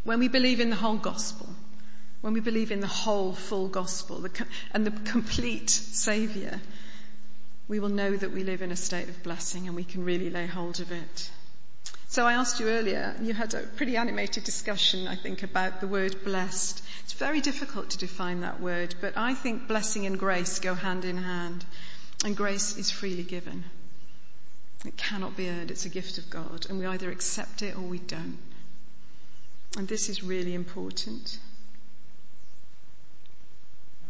When 0.03 0.17
we 0.17 0.29
believe 0.29 0.59
in 0.59 0.71
the 0.71 0.75
whole 0.75 0.97
gospel, 0.97 1.47
when 2.21 2.33
we 2.33 2.39
believe 2.39 2.71
in 2.71 2.79
the 2.79 2.87
whole 2.87 3.31
full 3.31 3.67
gospel 3.67 4.25
and 4.71 4.87
the 4.87 5.11
complete 5.11 5.69
Saviour, 5.69 6.59
we 7.67 7.79
will 7.79 7.89
know 7.89 8.17
that 8.17 8.31
we 8.31 8.43
live 8.43 8.63
in 8.63 8.71
a 8.71 8.75
state 8.75 9.07
of 9.07 9.21
blessing 9.21 9.67
and 9.67 9.75
we 9.75 9.83
can 9.83 10.03
really 10.03 10.31
lay 10.31 10.47
hold 10.47 10.79
of 10.79 10.91
it. 10.91 11.29
So 12.13 12.27
I 12.27 12.33
asked 12.33 12.59
you 12.59 12.67
earlier, 12.67 13.15
you 13.23 13.33
had 13.33 13.55
a 13.55 13.63
pretty 13.63 13.97
animated 13.97 14.43
discussion, 14.43 15.07
I 15.07 15.15
think, 15.15 15.41
about 15.41 15.81
the 15.81 15.87
word 15.87 16.23
blessed. 16.23 16.83
It's 17.03 17.13
very 17.13 17.41
difficult 17.41 17.89
to 17.89 17.97
define 17.97 18.41
that 18.41 18.61
word, 18.61 18.93
but 19.01 19.17
I 19.17 19.33
think 19.33 19.67
blessing 19.67 20.05
and 20.05 20.19
grace 20.19 20.59
go 20.59 20.75
hand 20.75 21.05
in 21.05 21.17
hand. 21.17 21.65
And 22.23 22.37
grace 22.37 22.77
is 22.77 22.91
freely 22.91 23.23
given. 23.23 23.63
It 24.85 24.95
cannot 24.95 25.35
be 25.35 25.49
earned. 25.49 25.71
It's 25.71 25.85
a 25.85 25.89
gift 25.89 26.19
of 26.19 26.29
God. 26.29 26.67
And 26.69 26.77
we 26.77 26.85
either 26.85 27.09
accept 27.09 27.63
it 27.63 27.75
or 27.75 27.81
we 27.81 27.97
don't. 27.97 28.37
And 29.75 29.87
this 29.87 30.07
is 30.07 30.21
really 30.21 30.53
important. 30.53 31.39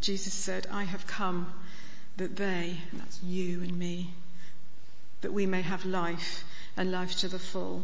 Jesus 0.01 0.33
said, 0.33 0.67
I 0.69 0.83
have 0.83 1.07
come 1.07 1.53
that 2.17 2.35
they, 2.35 2.75
that's 2.91 3.23
you 3.23 3.61
and 3.61 3.79
me, 3.79 4.13
that 5.21 5.31
we 5.31 5.45
may 5.45 5.61
have 5.61 5.85
life 5.85 6.43
and 6.75 6.91
life 6.91 7.17
to 7.17 7.27
the 7.27 7.39
full. 7.39 7.83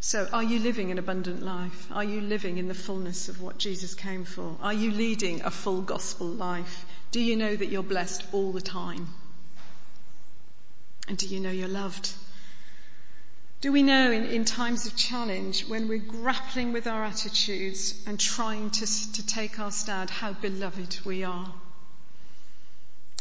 So 0.00 0.28
are 0.32 0.42
you 0.42 0.58
living 0.58 0.90
an 0.90 0.98
abundant 0.98 1.42
life? 1.42 1.88
Are 1.90 2.04
you 2.04 2.20
living 2.20 2.58
in 2.58 2.68
the 2.68 2.74
fullness 2.74 3.28
of 3.28 3.42
what 3.42 3.58
Jesus 3.58 3.94
came 3.94 4.24
for? 4.24 4.56
Are 4.62 4.72
you 4.72 4.90
leading 4.90 5.42
a 5.42 5.50
full 5.50 5.82
gospel 5.82 6.26
life? 6.26 6.86
Do 7.12 7.20
you 7.20 7.36
know 7.36 7.54
that 7.54 7.66
you're 7.66 7.82
blessed 7.82 8.24
all 8.32 8.52
the 8.52 8.60
time? 8.60 9.08
And 11.08 11.18
do 11.18 11.26
you 11.26 11.40
know 11.40 11.50
you're 11.50 11.68
loved? 11.68 12.12
Do 13.60 13.72
we 13.72 13.82
know 13.82 14.10
in, 14.10 14.24
in 14.24 14.46
times 14.46 14.86
of 14.86 14.96
challenge 14.96 15.66
when 15.66 15.86
we're 15.86 15.98
grappling 15.98 16.72
with 16.72 16.86
our 16.86 17.04
attitudes 17.04 18.02
and 18.06 18.18
trying 18.18 18.70
to, 18.70 18.86
to 18.86 19.26
take 19.26 19.58
our 19.58 19.70
stand 19.70 20.08
how 20.08 20.32
beloved 20.32 21.00
we 21.04 21.24
are? 21.24 21.52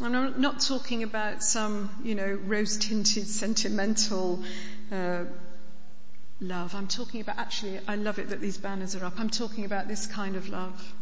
And 0.02 0.16
I'm 0.16 0.40
not 0.40 0.62
talking 0.62 1.04
about 1.04 1.44
some, 1.44 1.90
you 2.04 2.16
know, 2.16 2.40
rose 2.46 2.78
tinted 2.78 3.28
sentimental 3.28 4.42
uh, 4.92 5.26
love. 6.40 6.74
I'm 6.74 6.88
talking 6.88 7.20
about 7.20 7.38
actually, 7.38 7.80
I 7.86 7.96
love 7.96 8.18
it 8.18 8.30
that 8.30 8.40
these 8.40 8.58
banners 8.58 8.96
are 8.96 9.04
up. 9.04 9.20
I'm 9.20 9.30
talking 9.30 9.66
about 9.66 9.90
this 9.90 10.08
kind 10.08 10.38
of 10.38 10.48
love. 10.48 10.94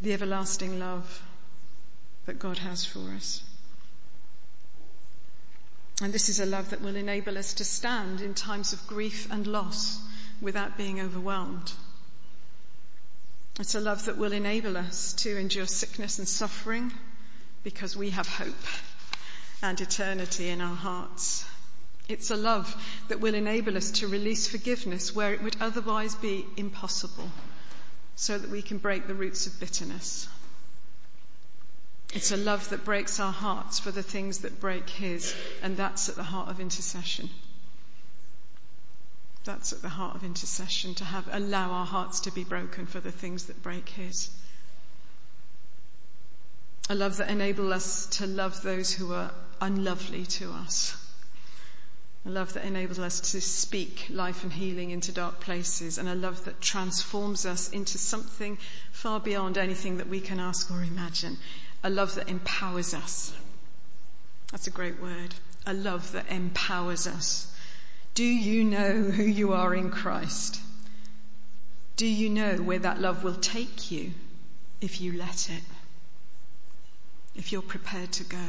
The 0.00 0.12
everlasting 0.12 0.80
love 0.80 1.22
that 2.26 2.40
God 2.40 2.58
has 2.58 2.84
for 2.84 2.98
us. 3.14 3.40
And 6.02 6.12
this 6.12 6.28
is 6.28 6.40
a 6.40 6.46
love 6.46 6.70
that 6.70 6.82
will 6.82 6.96
enable 6.96 7.38
us 7.38 7.54
to 7.54 7.64
stand 7.64 8.20
in 8.20 8.34
times 8.34 8.72
of 8.72 8.84
grief 8.88 9.28
and 9.30 9.46
loss 9.46 10.00
without 10.40 10.76
being 10.76 11.00
overwhelmed. 11.00 11.72
It's 13.60 13.76
a 13.76 13.80
love 13.80 14.06
that 14.06 14.18
will 14.18 14.32
enable 14.32 14.76
us 14.76 15.12
to 15.18 15.38
endure 15.38 15.66
sickness 15.66 16.18
and 16.18 16.26
suffering 16.26 16.92
because 17.64 17.96
we 17.96 18.10
have 18.10 18.28
hope 18.28 18.54
and 19.62 19.80
eternity 19.80 20.50
in 20.50 20.60
our 20.60 20.76
hearts. 20.76 21.44
It's 22.08 22.30
a 22.30 22.36
love 22.36 22.76
that 23.08 23.20
will 23.20 23.34
enable 23.34 23.76
us 23.76 23.90
to 23.92 24.08
release 24.08 24.46
forgiveness 24.46 25.14
where 25.14 25.32
it 25.32 25.42
would 25.42 25.56
otherwise 25.60 26.14
be 26.14 26.44
impossible 26.56 27.30
so 28.14 28.38
that 28.38 28.50
we 28.50 28.60
can 28.62 28.78
break 28.78 29.06
the 29.06 29.14
roots 29.14 29.46
of 29.46 29.58
bitterness. 29.58 30.28
It's 32.12 32.30
a 32.30 32.36
love 32.36 32.68
that 32.68 32.84
breaks 32.84 33.18
our 33.18 33.32
hearts 33.32 33.80
for 33.80 33.90
the 33.90 34.02
things 34.02 34.40
that 34.40 34.60
break 34.60 34.88
His, 34.88 35.34
and 35.62 35.76
that's 35.76 36.08
at 36.08 36.14
the 36.14 36.22
heart 36.22 36.48
of 36.48 36.60
intercession. 36.60 37.30
That's 39.44 39.72
at 39.72 39.82
the 39.82 39.88
heart 39.88 40.14
of 40.14 40.24
intercession, 40.24 40.94
to 40.96 41.04
have, 41.04 41.28
allow 41.32 41.70
our 41.70 41.86
hearts 41.86 42.20
to 42.20 42.30
be 42.30 42.44
broken 42.44 42.86
for 42.86 43.00
the 43.00 43.10
things 43.10 43.46
that 43.46 43.62
break 43.62 43.88
His. 43.88 44.30
A 46.88 46.94
love 46.94 47.16
that 47.16 47.30
enables 47.30 47.72
us 47.72 48.06
to 48.18 48.26
love 48.26 48.62
those 48.62 48.92
who 48.92 49.12
are 49.12 49.30
unlovely 49.60 50.26
to 50.26 50.50
us 50.52 50.96
a 52.26 52.30
love 52.30 52.54
that 52.54 52.64
enables 52.64 52.98
us 52.98 53.32
to 53.32 53.40
speak 53.40 54.06
life 54.08 54.44
and 54.44 54.52
healing 54.52 54.90
into 54.90 55.12
dark 55.12 55.40
places, 55.40 55.98
and 55.98 56.08
a 56.08 56.14
love 56.14 56.42
that 56.46 56.58
transforms 56.58 57.44
us 57.44 57.68
into 57.68 57.98
something 57.98 58.56
far 58.92 59.20
beyond 59.20 59.58
anything 59.58 59.98
that 59.98 60.08
we 60.08 60.20
can 60.20 60.40
ask 60.40 60.70
or 60.70 60.82
imagine. 60.82 61.36
A 61.82 61.90
love 61.90 62.14
that 62.14 62.30
empowers 62.30 62.94
us. 62.94 63.34
That's 64.50 64.68
a 64.68 64.70
great 64.70 65.00
word. 65.02 65.34
A 65.66 65.74
love 65.74 66.12
that 66.12 66.30
empowers 66.30 67.06
us. 67.06 67.46
Do 68.14 68.24
you 68.24 68.64
know 68.64 69.02
who 69.02 69.24
you 69.24 69.52
are 69.52 69.74
in 69.74 69.90
Christ? 69.90 70.60
Do 71.96 72.06
you 72.06 72.30
know 72.30 72.56
where 72.56 72.78
that 72.78 73.02
love 73.02 73.22
will 73.22 73.34
take 73.34 73.90
you 73.90 74.12
if 74.80 75.02
you 75.02 75.12
let 75.12 75.50
it? 75.50 75.62
If 77.34 77.52
you're 77.52 77.62
prepared 77.62 78.12
to 78.12 78.24
go? 78.24 78.46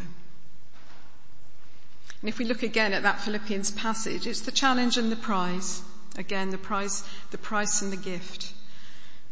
And 2.22 2.30
if 2.30 2.40
we 2.40 2.46
look 2.46 2.64
again 2.64 2.94
at 2.94 3.04
that 3.04 3.22
Philippians 3.22 3.72
passage, 3.72 4.26
it's 4.26 4.42
the 4.42 4.52
challenge 4.52 4.98
and 4.98 5.12
the 5.12 5.16
prize. 5.16 5.82
Again, 6.18 6.50
the 6.50 6.58
prize, 6.58 7.04
the 7.32 7.38
price 7.38 7.82
and 7.82 7.92
the 7.92 7.98
gift. 7.98 8.54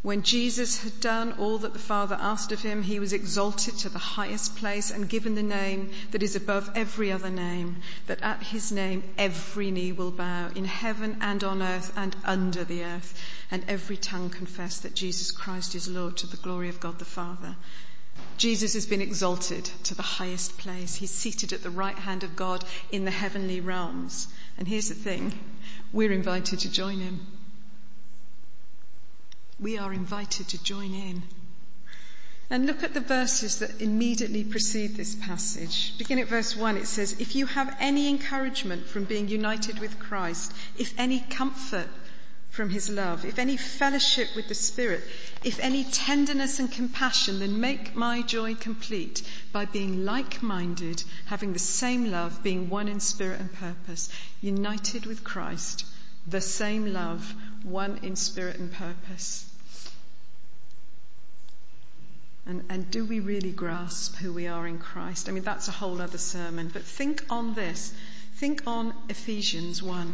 When 0.04 0.24
Jesus 0.24 0.84
had 0.84 1.00
done 1.00 1.32
all 1.40 1.60
that 1.60 1.72
the 1.72 1.80
Father 1.80 2.18
asked 2.20 2.52
of 2.52 2.62
him, 2.62 2.84
he 2.84 3.00
was 3.00 3.14
exalted 3.14 3.78
to 3.78 3.90
the 3.90 4.00
highest 4.00 4.58
place 4.58 4.92
and 4.92 5.08
given 5.08 5.34
the 5.34 5.42
name 5.42 5.92
that 6.12 6.22
is 6.22 6.36
above 6.36 6.70
every 6.76 7.10
other 7.10 7.30
name, 7.30 7.78
that 8.08 8.22
at 8.22 8.44
his 8.44 8.70
name 8.70 9.04
every 9.18 9.72
knee 9.72 9.94
will 9.94 10.12
bow 10.12 10.50
in 10.56 10.66
heaven 10.66 11.18
and 11.22 11.42
on 11.46 11.62
earth 11.62 11.94
and 11.96 12.18
under 12.26 12.66
the 12.66 12.84
earth, 12.84 13.18
and 13.50 13.64
every 13.70 13.96
tongue 13.96 14.30
confess 14.30 14.80
that 14.80 14.94
Jesus 14.94 15.32
Christ 15.32 15.74
is 15.74 15.88
Lord 15.88 16.18
to 16.18 16.28
the 16.28 16.36
glory 16.36 16.68
of 16.68 16.82
God 16.82 17.00
the 17.00 17.06
Father. 17.06 17.56
Jesus 18.38 18.74
has 18.74 18.86
been 18.86 19.02
exalted 19.02 19.66
to 19.84 19.96
the 19.96 20.02
highest 20.02 20.58
place. 20.58 20.96
He's 20.96 21.12
seated 21.12 21.54
at 21.54 21.64
the 21.64 21.70
right 21.70 21.98
hand 21.98 22.24
of 22.24 22.36
God 22.36 22.66
in 22.92 23.06
the 23.06 23.12
heavenly 23.12 23.62
realms. 23.62 24.28
And 24.58 24.68
here's 24.68 24.90
the 24.90 24.96
thing. 24.96 25.38
We're 25.92 26.12
invited 26.12 26.60
to 26.60 26.72
join 26.72 27.00
him. 27.00 27.26
We 29.60 29.78
are 29.78 29.94
invited 29.94 30.50
to 30.50 30.64
join 30.64 30.94
in. 30.94 31.24
And 32.50 32.66
look 32.66 32.84
at 32.84 32.94
the 32.94 33.00
verses 33.00 33.60
that 33.60 33.82
immediately 33.82 34.44
precede 34.44 34.96
this 34.96 35.16
passage. 35.16 35.98
Begin 35.98 36.20
at 36.20 36.28
verse 36.28 36.56
1, 36.56 36.78
it 36.78 36.88
says, 36.88 37.14
If 37.20 37.36
you 37.36 37.46
have 37.46 37.76
any 37.80 38.10
encouragement 38.10 38.88
from 38.88 39.06
being 39.06 39.30
united 39.30 39.80
with 39.80 39.98
Christ, 40.00 40.52
if 40.78 40.94
any 41.00 41.22
comfort 41.22 41.88
from 42.54 42.70
his 42.70 42.88
love, 42.88 43.26
if 43.26 43.40
any 43.40 43.58
fellowship 43.58 44.28
with 44.36 44.48
the 44.48 44.54
Spirit, 44.54 45.04
if 45.44 45.60
any 45.60 45.84
tenderness 45.86 46.60
and 46.60 46.72
compassion, 46.72 47.40
then 47.40 47.60
make 47.60 47.96
my 47.96 48.22
joy 48.22 48.54
complete 48.54 49.24
by 49.52 49.66
being 49.66 50.06
like 50.06 50.44
minded, 50.44 51.04
having 51.26 51.52
the 51.52 51.58
same 51.58 52.12
love, 52.12 52.44
being 52.44 52.70
one 52.70 52.88
in 52.88 53.00
spirit 53.00 53.40
and 53.40 53.52
purpose, 53.54 54.08
united 54.40 55.08
with 55.08 55.24
Christ, 55.24 55.84
the 56.28 56.42
same 56.42 56.94
love, 56.94 57.34
one 57.64 57.98
in 58.04 58.16
spirit 58.16 58.60
and 58.60 58.72
purpose. 58.72 59.50
And, 62.46 62.66
and 62.70 62.92
do 62.92 63.04
we 63.04 63.20
really 63.20 63.52
grasp 63.52 64.18
who 64.18 64.32
we 64.32 64.46
are 64.46 64.68
in 64.68 64.78
Christ? 64.78 65.28
I 65.28 65.32
mean, 65.32 65.44
that's 65.44 65.70
a 65.70 65.72
whole 65.72 66.00
other 66.00 66.20
sermon, 66.20 66.70
but 66.72 66.84
think 66.84 67.26
on 67.32 67.56
this. 67.56 67.96
Think 68.36 68.62
on 68.68 68.94
Ephesians 69.10 69.82
1. 69.82 70.14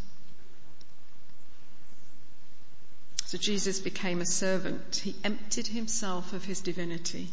So 3.31 3.37
Jesus 3.37 3.79
became 3.79 4.19
a 4.19 4.25
servant. 4.25 4.97
He 5.05 5.15
emptied 5.23 5.67
himself 5.67 6.33
of 6.33 6.43
his 6.43 6.59
divinity 6.59 7.29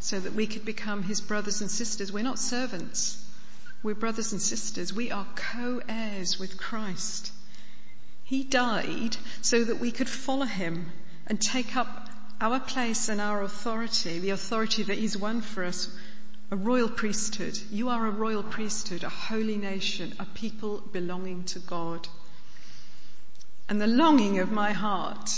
so 0.00 0.20
that 0.20 0.34
we 0.34 0.46
could 0.46 0.66
become 0.66 1.02
his 1.02 1.22
brothers 1.22 1.62
and 1.62 1.70
sisters. 1.70 2.12
We're 2.12 2.24
not 2.24 2.38
servants. 2.38 3.16
We're 3.82 3.94
brothers 3.94 4.32
and 4.32 4.42
sisters. 4.42 4.92
We 4.92 5.10
are 5.10 5.26
co-heirs 5.34 6.38
with 6.38 6.58
Christ. 6.58 7.32
He 8.22 8.44
died 8.44 9.16
so 9.40 9.64
that 9.64 9.80
we 9.80 9.92
could 9.92 10.10
follow 10.10 10.44
him 10.44 10.92
and 11.26 11.40
take 11.40 11.74
up 11.74 12.10
our 12.38 12.60
place 12.60 13.08
and 13.08 13.18
our 13.18 13.42
authority, 13.42 14.18
the 14.18 14.36
authority 14.36 14.82
that 14.82 14.98
He's 14.98 15.16
won 15.16 15.40
for 15.40 15.64
us, 15.64 15.88
a 16.50 16.56
royal 16.56 16.90
priesthood. 16.90 17.58
You 17.70 17.88
are 17.88 18.06
a 18.06 18.10
royal 18.10 18.42
priesthood, 18.42 19.04
a 19.04 19.08
holy 19.08 19.56
nation, 19.56 20.12
a 20.18 20.26
people 20.26 20.82
belonging 20.92 21.44
to 21.44 21.60
God. 21.60 22.06
And 23.68 23.80
the 23.80 23.86
longing 23.86 24.38
of 24.38 24.50
my 24.50 24.72
heart 24.72 25.30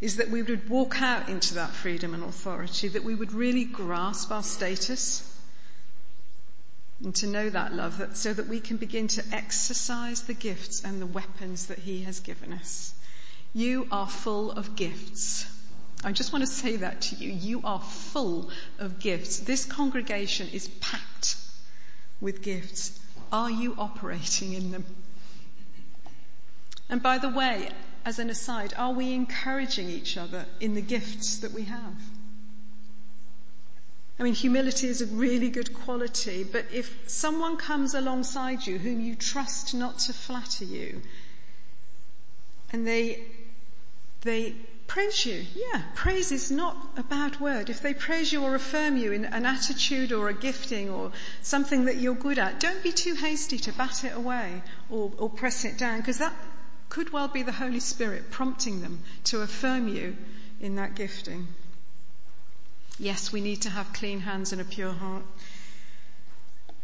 is 0.00 0.16
that 0.16 0.30
we 0.30 0.42
would 0.42 0.68
walk 0.68 1.00
out 1.02 1.28
into 1.28 1.54
that 1.54 1.70
freedom 1.70 2.14
and 2.14 2.22
authority, 2.22 2.88
that 2.88 3.04
we 3.04 3.14
would 3.14 3.32
really 3.32 3.64
grasp 3.64 4.30
our 4.30 4.42
status 4.42 5.24
and 7.02 7.14
to 7.16 7.26
know 7.26 7.48
that 7.48 7.72
love, 7.72 7.98
that, 7.98 8.16
so 8.16 8.32
that 8.32 8.48
we 8.48 8.60
can 8.60 8.76
begin 8.76 9.08
to 9.08 9.24
exercise 9.32 10.22
the 10.22 10.34
gifts 10.34 10.84
and 10.84 11.00
the 11.00 11.06
weapons 11.06 11.66
that 11.66 11.78
He 11.78 12.02
has 12.02 12.20
given 12.20 12.52
us. 12.52 12.92
You 13.54 13.86
are 13.90 14.08
full 14.08 14.50
of 14.50 14.76
gifts. 14.76 15.46
I 16.04 16.12
just 16.12 16.32
want 16.32 16.44
to 16.44 16.50
say 16.50 16.76
that 16.76 17.02
to 17.02 17.16
you. 17.16 17.30
You 17.30 17.60
are 17.64 17.80
full 17.80 18.50
of 18.78 18.98
gifts. 18.98 19.38
This 19.38 19.64
congregation 19.64 20.48
is 20.52 20.68
packed 20.68 21.36
with 22.20 22.42
gifts. 22.42 22.98
Are 23.32 23.50
you 23.50 23.74
operating 23.78 24.52
in 24.52 24.70
them? 24.70 24.84
And 26.88 27.02
by 27.02 27.18
the 27.18 27.28
way, 27.28 27.70
as 28.04 28.18
an 28.18 28.30
aside, 28.30 28.72
are 28.76 28.92
we 28.92 29.12
encouraging 29.12 29.88
each 29.88 30.16
other 30.16 30.46
in 30.60 30.74
the 30.74 30.80
gifts 30.80 31.38
that 31.38 31.52
we 31.52 31.64
have? 31.64 31.94
I 34.18 34.22
mean, 34.24 34.34
humility 34.34 34.88
is 34.88 35.00
a 35.00 35.06
really 35.06 35.50
good 35.50 35.72
quality, 35.72 36.42
but 36.42 36.64
if 36.72 36.92
someone 37.06 37.56
comes 37.56 37.94
alongside 37.94 38.66
you 38.66 38.78
whom 38.78 39.00
you 39.00 39.14
trust 39.14 39.74
not 39.74 39.98
to 40.00 40.12
flatter 40.12 40.64
you, 40.64 41.02
and 42.72 42.86
they, 42.86 43.22
they 44.22 44.56
praise 44.88 45.24
you. 45.24 45.44
Yeah, 45.54 45.82
praise 45.94 46.32
is 46.32 46.50
not 46.50 46.76
a 46.96 47.02
bad 47.02 47.38
word. 47.38 47.70
If 47.70 47.82
they 47.82 47.94
praise 47.94 48.32
you 48.32 48.42
or 48.42 48.54
affirm 48.54 48.96
you 48.96 49.12
in 49.12 49.26
an 49.26 49.46
attitude 49.46 50.12
or 50.12 50.28
a 50.28 50.34
gifting 50.34 50.90
or 50.90 51.12
something 51.42 51.84
that 51.84 51.96
you're 51.96 52.14
good 52.14 52.38
at, 52.38 52.58
don't 52.58 52.82
be 52.82 52.92
too 52.92 53.14
hasty 53.14 53.58
to 53.60 53.72
bat 53.72 54.02
it 54.02 54.16
away 54.16 54.62
or, 54.90 55.12
or 55.18 55.30
press 55.30 55.64
it 55.64 55.78
down 55.78 55.98
because 55.98 56.18
that 56.18 56.32
could 56.88 57.12
well 57.12 57.28
be 57.28 57.42
the 57.42 57.52
Holy 57.52 57.80
Spirit 57.80 58.30
prompting 58.30 58.80
them 58.80 59.02
to 59.24 59.42
affirm 59.42 59.88
you 59.88 60.16
in 60.60 60.76
that 60.76 60.94
gifting. 60.94 61.48
Yes, 62.98 63.32
we 63.32 63.40
need 63.40 63.62
to 63.62 63.70
have 63.70 63.92
clean 63.92 64.20
hands 64.20 64.52
and 64.52 64.60
a 64.60 64.64
pure 64.64 64.92
heart. 64.92 65.24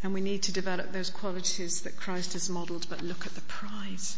And 0.03 0.13
we 0.13 0.21
need 0.21 0.43
to 0.45 0.53
develop 0.53 0.93
those 0.93 1.11
qualities 1.11 1.83
that 1.83 1.97
Christ 1.97 2.35
has 2.35 2.51
modeled, 2.51 2.87
but 2.89 3.03
look 3.03 3.27
at 3.27 3.35
the 3.35 3.41
prize. 3.43 4.17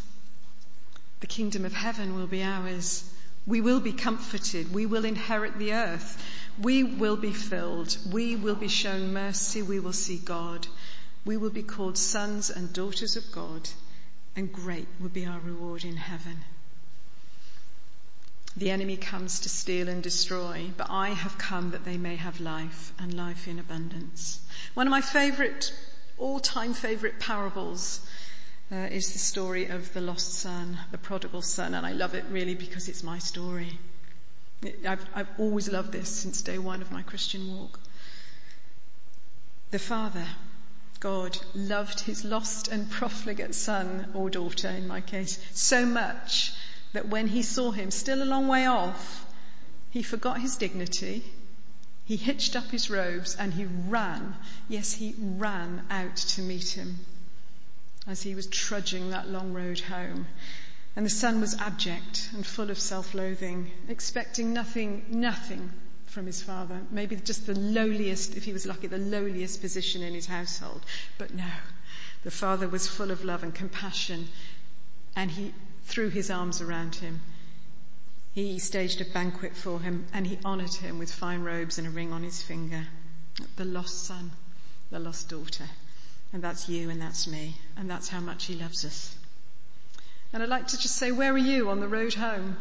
The 1.21 1.27
kingdom 1.27 1.65
of 1.65 1.73
heaven 1.73 2.17
will 2.17 2.27
be 2.27 2.43
ours 2.43 3.05
we 3.47 3.61
will 3.61 3.79
be 3.79 3.93
comforted. 3.93 4.75
We 4.75 4.87
will 4.87 5.05
inherit 5.05 5.57
the 5.57 5.73
earth. 5.73 6.21
We 6.61 6.83
will 6.83 7.17
be 7.17 7.33
filled. 7.33 7.97
We 8.11 8.35
will 8.35 8.57
be 8.57 8.69
shown 8.69 9.13
mercy. 9.13 9.63
We 9.63 9.79
will 9.79 9.93
see 9.93 10.19
God. 10.19 10.67
We 11.25 11.37
will 11.37 11.51
be 11.51 11.63
called 11.63 11.97
sons 11.97 12.51
and 12.51 12.73
daughters 12.73 13.15
of 13.15 13.31
God, 13.31 13.69
and 14.37 14.53
great 14.53 14.87
will 15.01 15.09
be 15.09 15.27
our 15.27 15.41
reward 15.41 15.85
in 15.85 15.97
heaven. 15.97 16.45
The 18.57 18.71
enemy 18.71 18.97
comes 18.97 19.41
to 19.41 19.49
steal 19.49 19.89
and 19.89 20.03
destroy, 20.03 20.71
but 20.77 20.89
I 20.91 21.11
have 21.11 21.37
come 21.37 21.73
that 21.73 21.85
they 21.85 21.97
may 21.97 22.17
have 22.17 22.41
life 22.41 22.93
and 22.99 23.13
life 23.13 23.49
in 23.49 23.59
abundance. 23.59 24.41
One 24.75 24.87
of 24.87 24.91
my 24.91 25.01
favorite, 25.01 25.75
all 26.19 26.41
time 26.41 26.73
favorite 26.73 27.19
parables 27.19 28.01
uh, 28.73 28.77
is 28.77 29.13
the 29.13 29.19
story 29.19 29.67
of 29.67 29.93
the 29.93 30.01
lost 30.01 30.35
son, 30.35 30.79
the 30.91 30.99
prodigal 30.99 31.43
son, 31.43 31.75
and 31.75 31.87
I 31.87 31.93
love 31.93 32.15
it 32.15 32.25
really 32.31 32.55
because 32.55 32.89
it's 32.89 33.03
my 33.03 33.19
story. 33.19 33.79
I've, 34.87 35.05
I've 35.15 35.29
always 35.39 35.69
loved 35.69 35.93
this 35.93 36.09
since 36.09 36.41
day 36.41 36.59
one 36.59 36.81
of 36.81 36.91
my 36.91 37.03
Christian 37.03 37.57
walk. 37.57 37.79
The 39.71 39.79
father, 39.79 40.27
God, 41.01 41.39
loved 41.55 42.01
his 42.01 42.25
lost 42.25 42.69
and 42.69 42.91
profligate 42.91 43.55
son 43.55 44.11
or 44.15 44.31
daughter 44.31 44.69
in 44.69 44.89
my 44.89 45.01
case 45.01 45.39
so 45.53 45.85
much 45.85 46.53
that 46.93 47.09
when 47.09 47.29
he 47.29 47.43
saw 47.43 47.71
him 47.71 47.91
still 47.91 48.23
a 48.23 48.25
long 48.25 48.49
way 48.49 48.67
off, 48.67 49.27
he 49.91 50.03
forgot 50.03 50.41
his 50.41 50.57
dignity, 50.57 51.25
he 52.05 52.17
hitched 52.17 52.55
up 52.57 52.71
his 52.71 52.89
robes 52.89 53.35
and 53.35 53.53
he 53.53 53.65
ran. 53.65 54.35
Yes, 54.69 54.93
he 54.93 55.15
ran 55.19 55.85
out 55.91 56.17
to 56.17 56.43
meet 56.43 56.71
him 56.71 56.99
as 58.07 58.23
he 58.23 58.35
was 58.35 58.47
trudging 58.47 59.11
that 59.11 59.29
long 59.29 59.53
road 59.53 59.81
home. 59.81 60.27
And 60.95 61.05
the 61.05 61.11
son 61.11 61.41
was 61.41 61.55
abject 61.55 62.31
and 62.33 62.47
full 62.47 62.71
of 62.71 62.79
self-loathing, 62.79 63.71
expecting 63.89 64.53
nothing, 64.53 65.05
nothing 65.11 65.73
from 66.17 66.25
his 66.25 66.43
father. 66.43 66.81
Maybe 66.91 67.15
just 67.17 67.45
the 67.47 67.55
lowliest, 67.55 68.39
if 68.39 68.45
he 68.45 68.55
was 68.55 68.65
lucky, 68.65 68.87
the 68.87 68.97
lowliest 68.97 69.61
position 69.61 70.01
in 70.01 70.15
his 70.15 70.25
household. 70.25 70.81
But 71.19 71.35
no, 71.35 71.45
the 72.25 72.31
father 72.31 72.67
was 72.67 72.89
full 72.89 73.11
of 73.11 73.23
love 73.23 73.43
and 73.43 73.55
compassion 73.55 74.27
and 75.15 75.31
he 75.31 75.53
threw 75.85 76.09
his 76.09 76.31
arms 76.31 76.63
around 76.63 76.95
him. 76.95 77.21
He 78.33 78.59
staged 78.61 79.03
a 79.03 79.05
banquet 79.05 79.55
for 79.55 79.79
him 79.79 80.07
and 80.15 80.27
he 80.27 80.39
honored 80.43 80.73
him 80.73 80.99
with 80.99 81.13
fine 81.13 81.43
robes 81.43 81.77
and 81.77 81.87
a 81.87 81.91
ring 81.91 82.15
on 82.15 82.23
his 82.23 82.41
finger. 82.41 82.87
The 83.57 83.67
lost 83.67 84.07
son, 84.07 84.31
the 84.91 84.99
lost 84.99 85.29
daughter. 85.29 85.69
And 86.33 86.43
that's 86.43 86.67
you 86.67 86.89
and 86.89 87.03
that's 87.03 87.27
me. 87.27 87.59
And 87.77 87.91
that's 87.91 88.09
how 88.09 88.21
much 88.21 88.47
He 88.47 88.55
loves 88.55 88.87
us. 88.87 89.15
And 90.33 90.43
I'd 90.43 90.49
like 90.49 90.69
to 90.69 90.79
just 90.79 90.97
say, 90.97 91.13
where 91.13 91.35
are 91.35 91.47
you 91.53 91.69
on 91.69 91.81
the 91.81 91.89
road 91.89 92.15
home? 92.15 92.57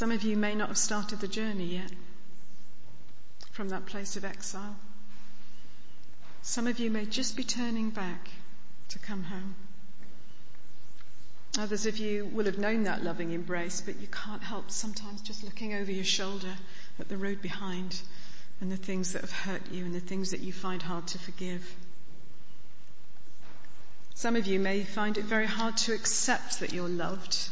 Some 0.00 0.12
of 0.12 0.22
you 0.22 0.34
may 0.34 0.54
not 0.54 0.68
have 0.68 0.78
started 0.78 1.20
the 1.20 1.28
journey 1.28 1.74
yet 1.74 1.92
from 3.50 3.68
that 3.68 3.84
place 3.84 4.16
of 4.16 4.24
exile. 4.24 4.74
Some 6.40 6.66
of 6.66 6.78
you 6.78 6.90
may 6.90 7.04
just 7.04 7.36
be 7.36 7.44
turning 7.44 7.90
back 7.90 8.30
to 8.88 8.98
come 8.98 9.24
home. 9.24 9.54
Others 11.58 11.84
of 11.84 11.98
you 11.98 12.24
will 12.24 12.46
have 12.46 12.56
known 12.56 12.84
that 12.84 13.04
loving 13.04 13.32
embrace, 13.32 13.82
but 13.82 14.00
you 14.00 14.06
can't 14.06 14.42
help 14.42 14.70
sometimes 14.70 15.20
just 15.20 15.44
looking 15.44 15.74
over 15.74 15.92
your 15.92 16.02
shoulder 16.02 16.54
at 16.98 17.10
the 17.10 17.18
road 17.18 17.42
behind 17.42 18.00
and 18.62 18.72
the 18.72 18.78
things 18.78 19.12
that 19.12 19.20
have 19.20 19.32
hurt 19.32 19.70
you 19.70 19.84
and 19.84 19.94
the 19.94 20.00
things 20.00 20.30
that 20.30 20.40
you 20.40 20.50
find 20.50 20.80
hard 20.80 21.08
to 21.08 21.18
forgive. 21.18 21.62
Some 24.14 24.34
of 24.34 24.46
you 24.46 24.60
may 24.60 24.82
find 24.82 25.18
it 25.18 25.26
very 25.26 25.44
hard 25.44 25.76
to 25.76 25.92
accept 25.92 26.60
that 26.60 26.72
you're 26.72 26.88
loved 26.88 27.50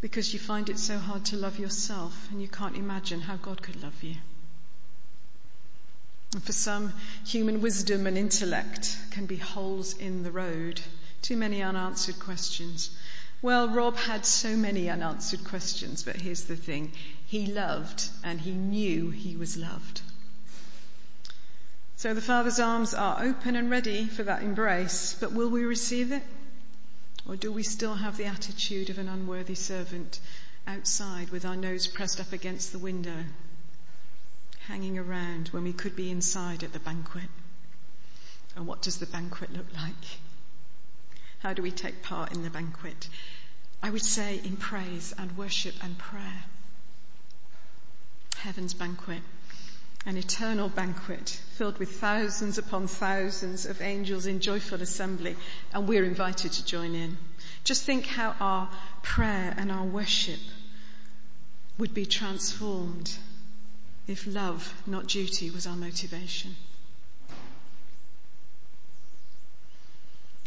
because 0.00 0.32
you 0.32 0.38
find 0.38 0.68
it 0.68 0.78
so 0.78 0.98
hard 0.98 1.24
to 1.26 1.36
love 1.36 1.58
yourself 1.58 2.28
and 2.30 2.40
you 2.40 2.48
can't 2.48 2.76
imagine 2.76 3.20
how 3.20 3.36
God 3.36 3.62
could 3.62 3.82
love 3.82 4.02
you. 4.02 4.16
And 6.34 6.42
for 6.42 6.52
some, 6.52 6.92
human 7.24 7.60
wisdom 7.60 8.06
and 8.06 8.18
intellect 8.18 8.98
can 9.12 9.26
be 9.26 9.36
holes 9.36 9.96
in 9.96 10.24
the 10.24 10.32
road. 10.32 10.80
Too 11.22 11.36
many 11.36 11.62
unanswered 11.62 12.18
questions. 12.18 12.90
Well, 13.40 13.68
Rob 13.68 13.96
had 13.96 14.26
so 14.26 14.56
many 14.56 14.90
unanswered 14.90 15.44
questions, 15.44 16.02
but 16.02 16.16
here's 16.16 16.44
the 16.44 16.56
thing. 16.56 16.92
He 17.26 17.46
loved 17.46 18.08
and 18.24 18.40
he 18.40 18.52
knew 18.52 19.10
he 19.10 19.36
was 19.36 19.56
loved. 19.56 20.00
So 21.96 22.14
the 22.14 22.20
Father's 22.20 22.58
arms 22.58 22.94
are 22.94 23.22
open 23.22 23.54
and 23.56 23.70
ready 23.70 24.06
for 24.06 24.24
that 24.24 24.42
embrace, 24.42 25.16
but 25.20 25.32
will 25.32 25.48
we 25.48 25.64
receive 25.64 26.10
it? 26.10 26.22
Or 27.26 27.36
do 27.36 27.50
we 27.50 27.62
still 27.62 27.94
have 27.94 28.16
the 28.16 28.26
attitude 28.26 28.90
of 28.90 28.98
an 28.98 29.08
unworthy 29.08 29.54
servant 29.54 30.20
outside 30.66 31.30
with 31.30 31.44
our 31.44 31.56
nose 31.56 31.86
pressed 31.86 32.20
up 32.20 32.32
against 32.32 32.72
the 32.72 32.78
window, 32.78 33.24
hanging 34.66 34.98
around 34.98 35.48
when 35.48 35.64
we 35.64 35.72
could 35.72 35.96
be 35.96 36.10
inside 36.10 36.62
at 36.62 36.72
the 36.72 36.78
banquet? 36.78 37.30
And 38.56 38.66
what 38.66 38.82
does 38.82 38.98
the 38.98 39.06
banquet 39.06 39.52
look 39.52 39.66
like? 39.74 40.04
How 41.40 41.54
do 41.54 41.62
we 41.62 41.70
take 41.70 42.02
part 42.02 42.32
in 42.32 42.42
the 42.42 42.50
banquet? 42.50 43.08
I 43.82 43.90
would 43.90 44.04
say 44.04 44.40
in 44.42 44.56
praise 44.56 45.12
and 45.18 45.36
worship 45.36 45.74
and 45.82 45.98
prayer. 45.98 46.44
Heaven's 48.36 48.74
banquet, 48.74 49.22
an 50.06 50.16
eternal 50.16 50.68
banquet 50.68 51.40
filled 51.56 51.78
with 51.78 52.00
thousands 52.00 52.58
upon 52.58 52.86
thousands 52.86 53.64
of 53.64 53.80
angels 53.80 54.26
in 54.26 54.40
joyful 54.40 54.82
assembly, 54.82 55.36
and 55.72 55.88
we're 55.88 56.04
invited 56.04 56.52
to 56.52 56.64
join 56.64 56.94
in. 56.94 57.16
Just 57.64 57.84
think 57.84 58.06
how 58.06 58.34
our 58.40 58.68
prayer 59.02 59.54
and 59.56 59.72
our 59.72 59.84
worship 59.84 60.40
would 61.78 61.94
be 61.94 62.06
transformed 62.06 63.10
if 64.06 64.26
love, 64.26 64.74
not 64.86 65.06
duty, 65.06 65.50
was 65.50 65.66
our 65.66 65.76
motivation. 65.76 66.54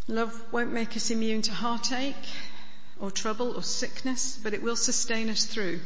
Love 0.08 0.54
won't 0.54 0.72
make 0.72 0.96
us 0.96 1.12
immune 1.12 1.42
to 1.42 1.52
heartache 1.52 2.16
or 3.00 3.12
trouble 3.12 3.56
or 3.56 3.64
sickness, 3.64 4.40
but 4.42 4.54
it 4.54 4.62
will 4.62 4.76
sustain 4.76 5.30
us 5.30 5.46
through. 5.46 5.80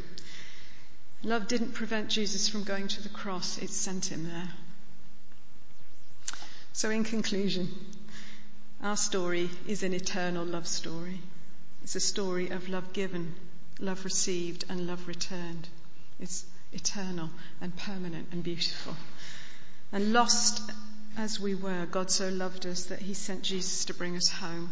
Love 1.23 1.47
didn't 1.47 1.73
prevent 1.73 2.10
Jesus 2.10 2.47
from 2.49 2.63
going 2.63 2.88
to 2.88 3.03
the 3.03 3.10
cross, 3.10 3.57
it 3.60 3.69
sent 3.69 4.12
him 4.12 4.23
there. 4.23 4.49
So, 6.73 6.89
in 6.89 7.03
conclusion, 7.03 7.69
our 8.81 8.97
story 8.97 9.49
is 9.67 9.84
an 9.84 9.93
eternal 9.93 10.45
love 10.45 10.67
story. 10.67 11.19
It's 11.84 11.95
a 11.95 11.99
story 11.99 12.49
of 12.49 12.69
love 12.69 12.93
given, 12.93 13.36
love 13.79 14.03
received, 14.03 14.65
and 14.69 14.88
love 14.88 15.07
returned. 15.07 15.67
It's 16.19 16.45
eternal 16.71 17.29
and 17.60 17.75
permanent 17.75 18.29
and 18.31 18.43
beautiful. 18.43 18.95
And 19.91 20.13
lost 20.13 20.71
as 21.17 21.39
we 21.39 21.53
were, 21.53 21.86
God 21.86 22.10
so 22.10 22.29
loved 22.29 22.65
us 22.65 22.86
that 22.86 23.01
he 23.01 23.13
sent 23.13 23.43
Jesus 23.43 23.86
to 23.86 23.93
bring 23.93 24.15
us 24.15 24.29
home. 24.29 24.69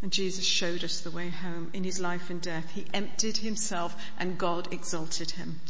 And 0.00 0.12
Jesus 0.12 0.44
showed 0.44 0.84
us 0.84 1.00
the 1.00 1.10
way 1.10 1.28
home 1.28 1.70
in 1.72 1.82
his 1.82 1.98
life 1.98 2.30
and 2.30 2.40
death. 2.40 2.70
He 2.70 2.86
emptied 2.94 3.36
himself 3.36 3.96
and 4.18 4.38
God 4.38 4.72
exalted 4.72 5.32
him. 5.32 5.60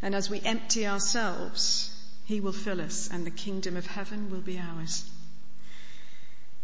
And 0.00 0.14
as 0.14 0.30
we 0.30 0.40
empty 0.40 0.86
ourselves, 0.86 1.88
he 2.24 2.40
will 2.40 2.52
fill 2.52 2.80
us 2.80 3.10
and 3.12 3.26
the 3.26 3.30
kingdom 3.30 3.76
of 3.76 3.86
heaven 3.86 4.30
will 4.30 4.40
be 4.40 4.58
ours. 4.58 5.04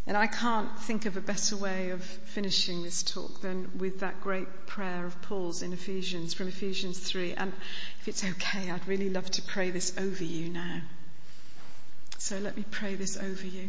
And 0.07 0.17
I 0.17 0.27
can't 0.27 0.79
think 0.81 1.05
of 1.05 1.19
a 1.19 1.21
better 1.21 1.55
way 1.55 1.91
of 1.91 2.03
finishing 2.03 2.83
this 2.83 3.03
talk 3.03 3.43
than 3.43 3.79
with 3.79 4.01
that 4.01 4.23
great 4.23 4.67
prayer 4.67 5.05
of 5.05 5.21
Paul's 5.21 5.61
in 5.63 5.75
Ephesians, 5.75 6.33
from 6.33 6.49
Ephesians 6.49 6.99
3. 6.99 7.35
And 7.35 7.53
if 8.01 8.09
it's 8.09 8.25
okay, 8.25 8.71
I'd 8.71 8.89
really 8.89 9.11
love 9.11 9.31
to 9.33 9.43
pray 9.43 9.71
this 9.71 9.99
over 9.99 10.25
you 10.25 10.49
now. 10.49 10.81
So 12.17 12.39
let 12.39 12.57
me 12.57 12.65
pray 12.71 12.95
this 12.95 13.19
over 13.19 13.47
you. 13.47 13.69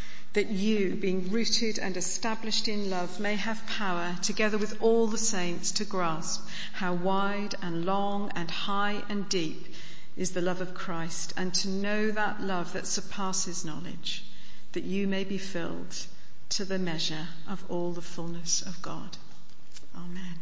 that 0.33 0.49
you, 0.49 0.95
being 0.95 1.29
rooted 1.29 1.77
and 1.77 1.97
established 1.97 2.67
in 2.67 2.89
love, 2.89 3.19
may 3.19 3.35
have 3.35 3.65
power, 3.67 4.15
together 4.21 4.57
with 4.57 4.81
all 4.81 5.07
the 5.07 5.17
saints, 5.17 5.71
to 5.71 5.85
grasp 5.85 6.47
how 6.73 6.93
wide 6.93 7.55
and 7.61 7.85
long 7.85 8.31
and 8.35 8.49
high 8.49 9.03
and 9.09 9.27
deep 9.27 9.73
is 10.15 10.31
the 10.31 10.41
love 10.41 10.61
of 10.61 10.73
Christ, 10.73 11.33
and 11.35 11.53
to 11.55 11.67
know 11.69 12.11
that 12.11 12.41
love 12.41 12.73
that 12.73 12.87
surpasses 12.87 13.65
knowledge, 13.65 14.23
that 14.71 14.83
you 14.83 15.07
may 15.07 15.23
be 15.23 15.37
filled 15.37 16.05
to 16.49 16.65
the 16.65 16.79
measure 16.79 17.27
of 17.47 17.63
all 17.69 17.91
the 17.91 18.01
fullness 18.01 18.61
of 18.61 18.81
God. 18.81 19.17
Amen. 19.95 20.39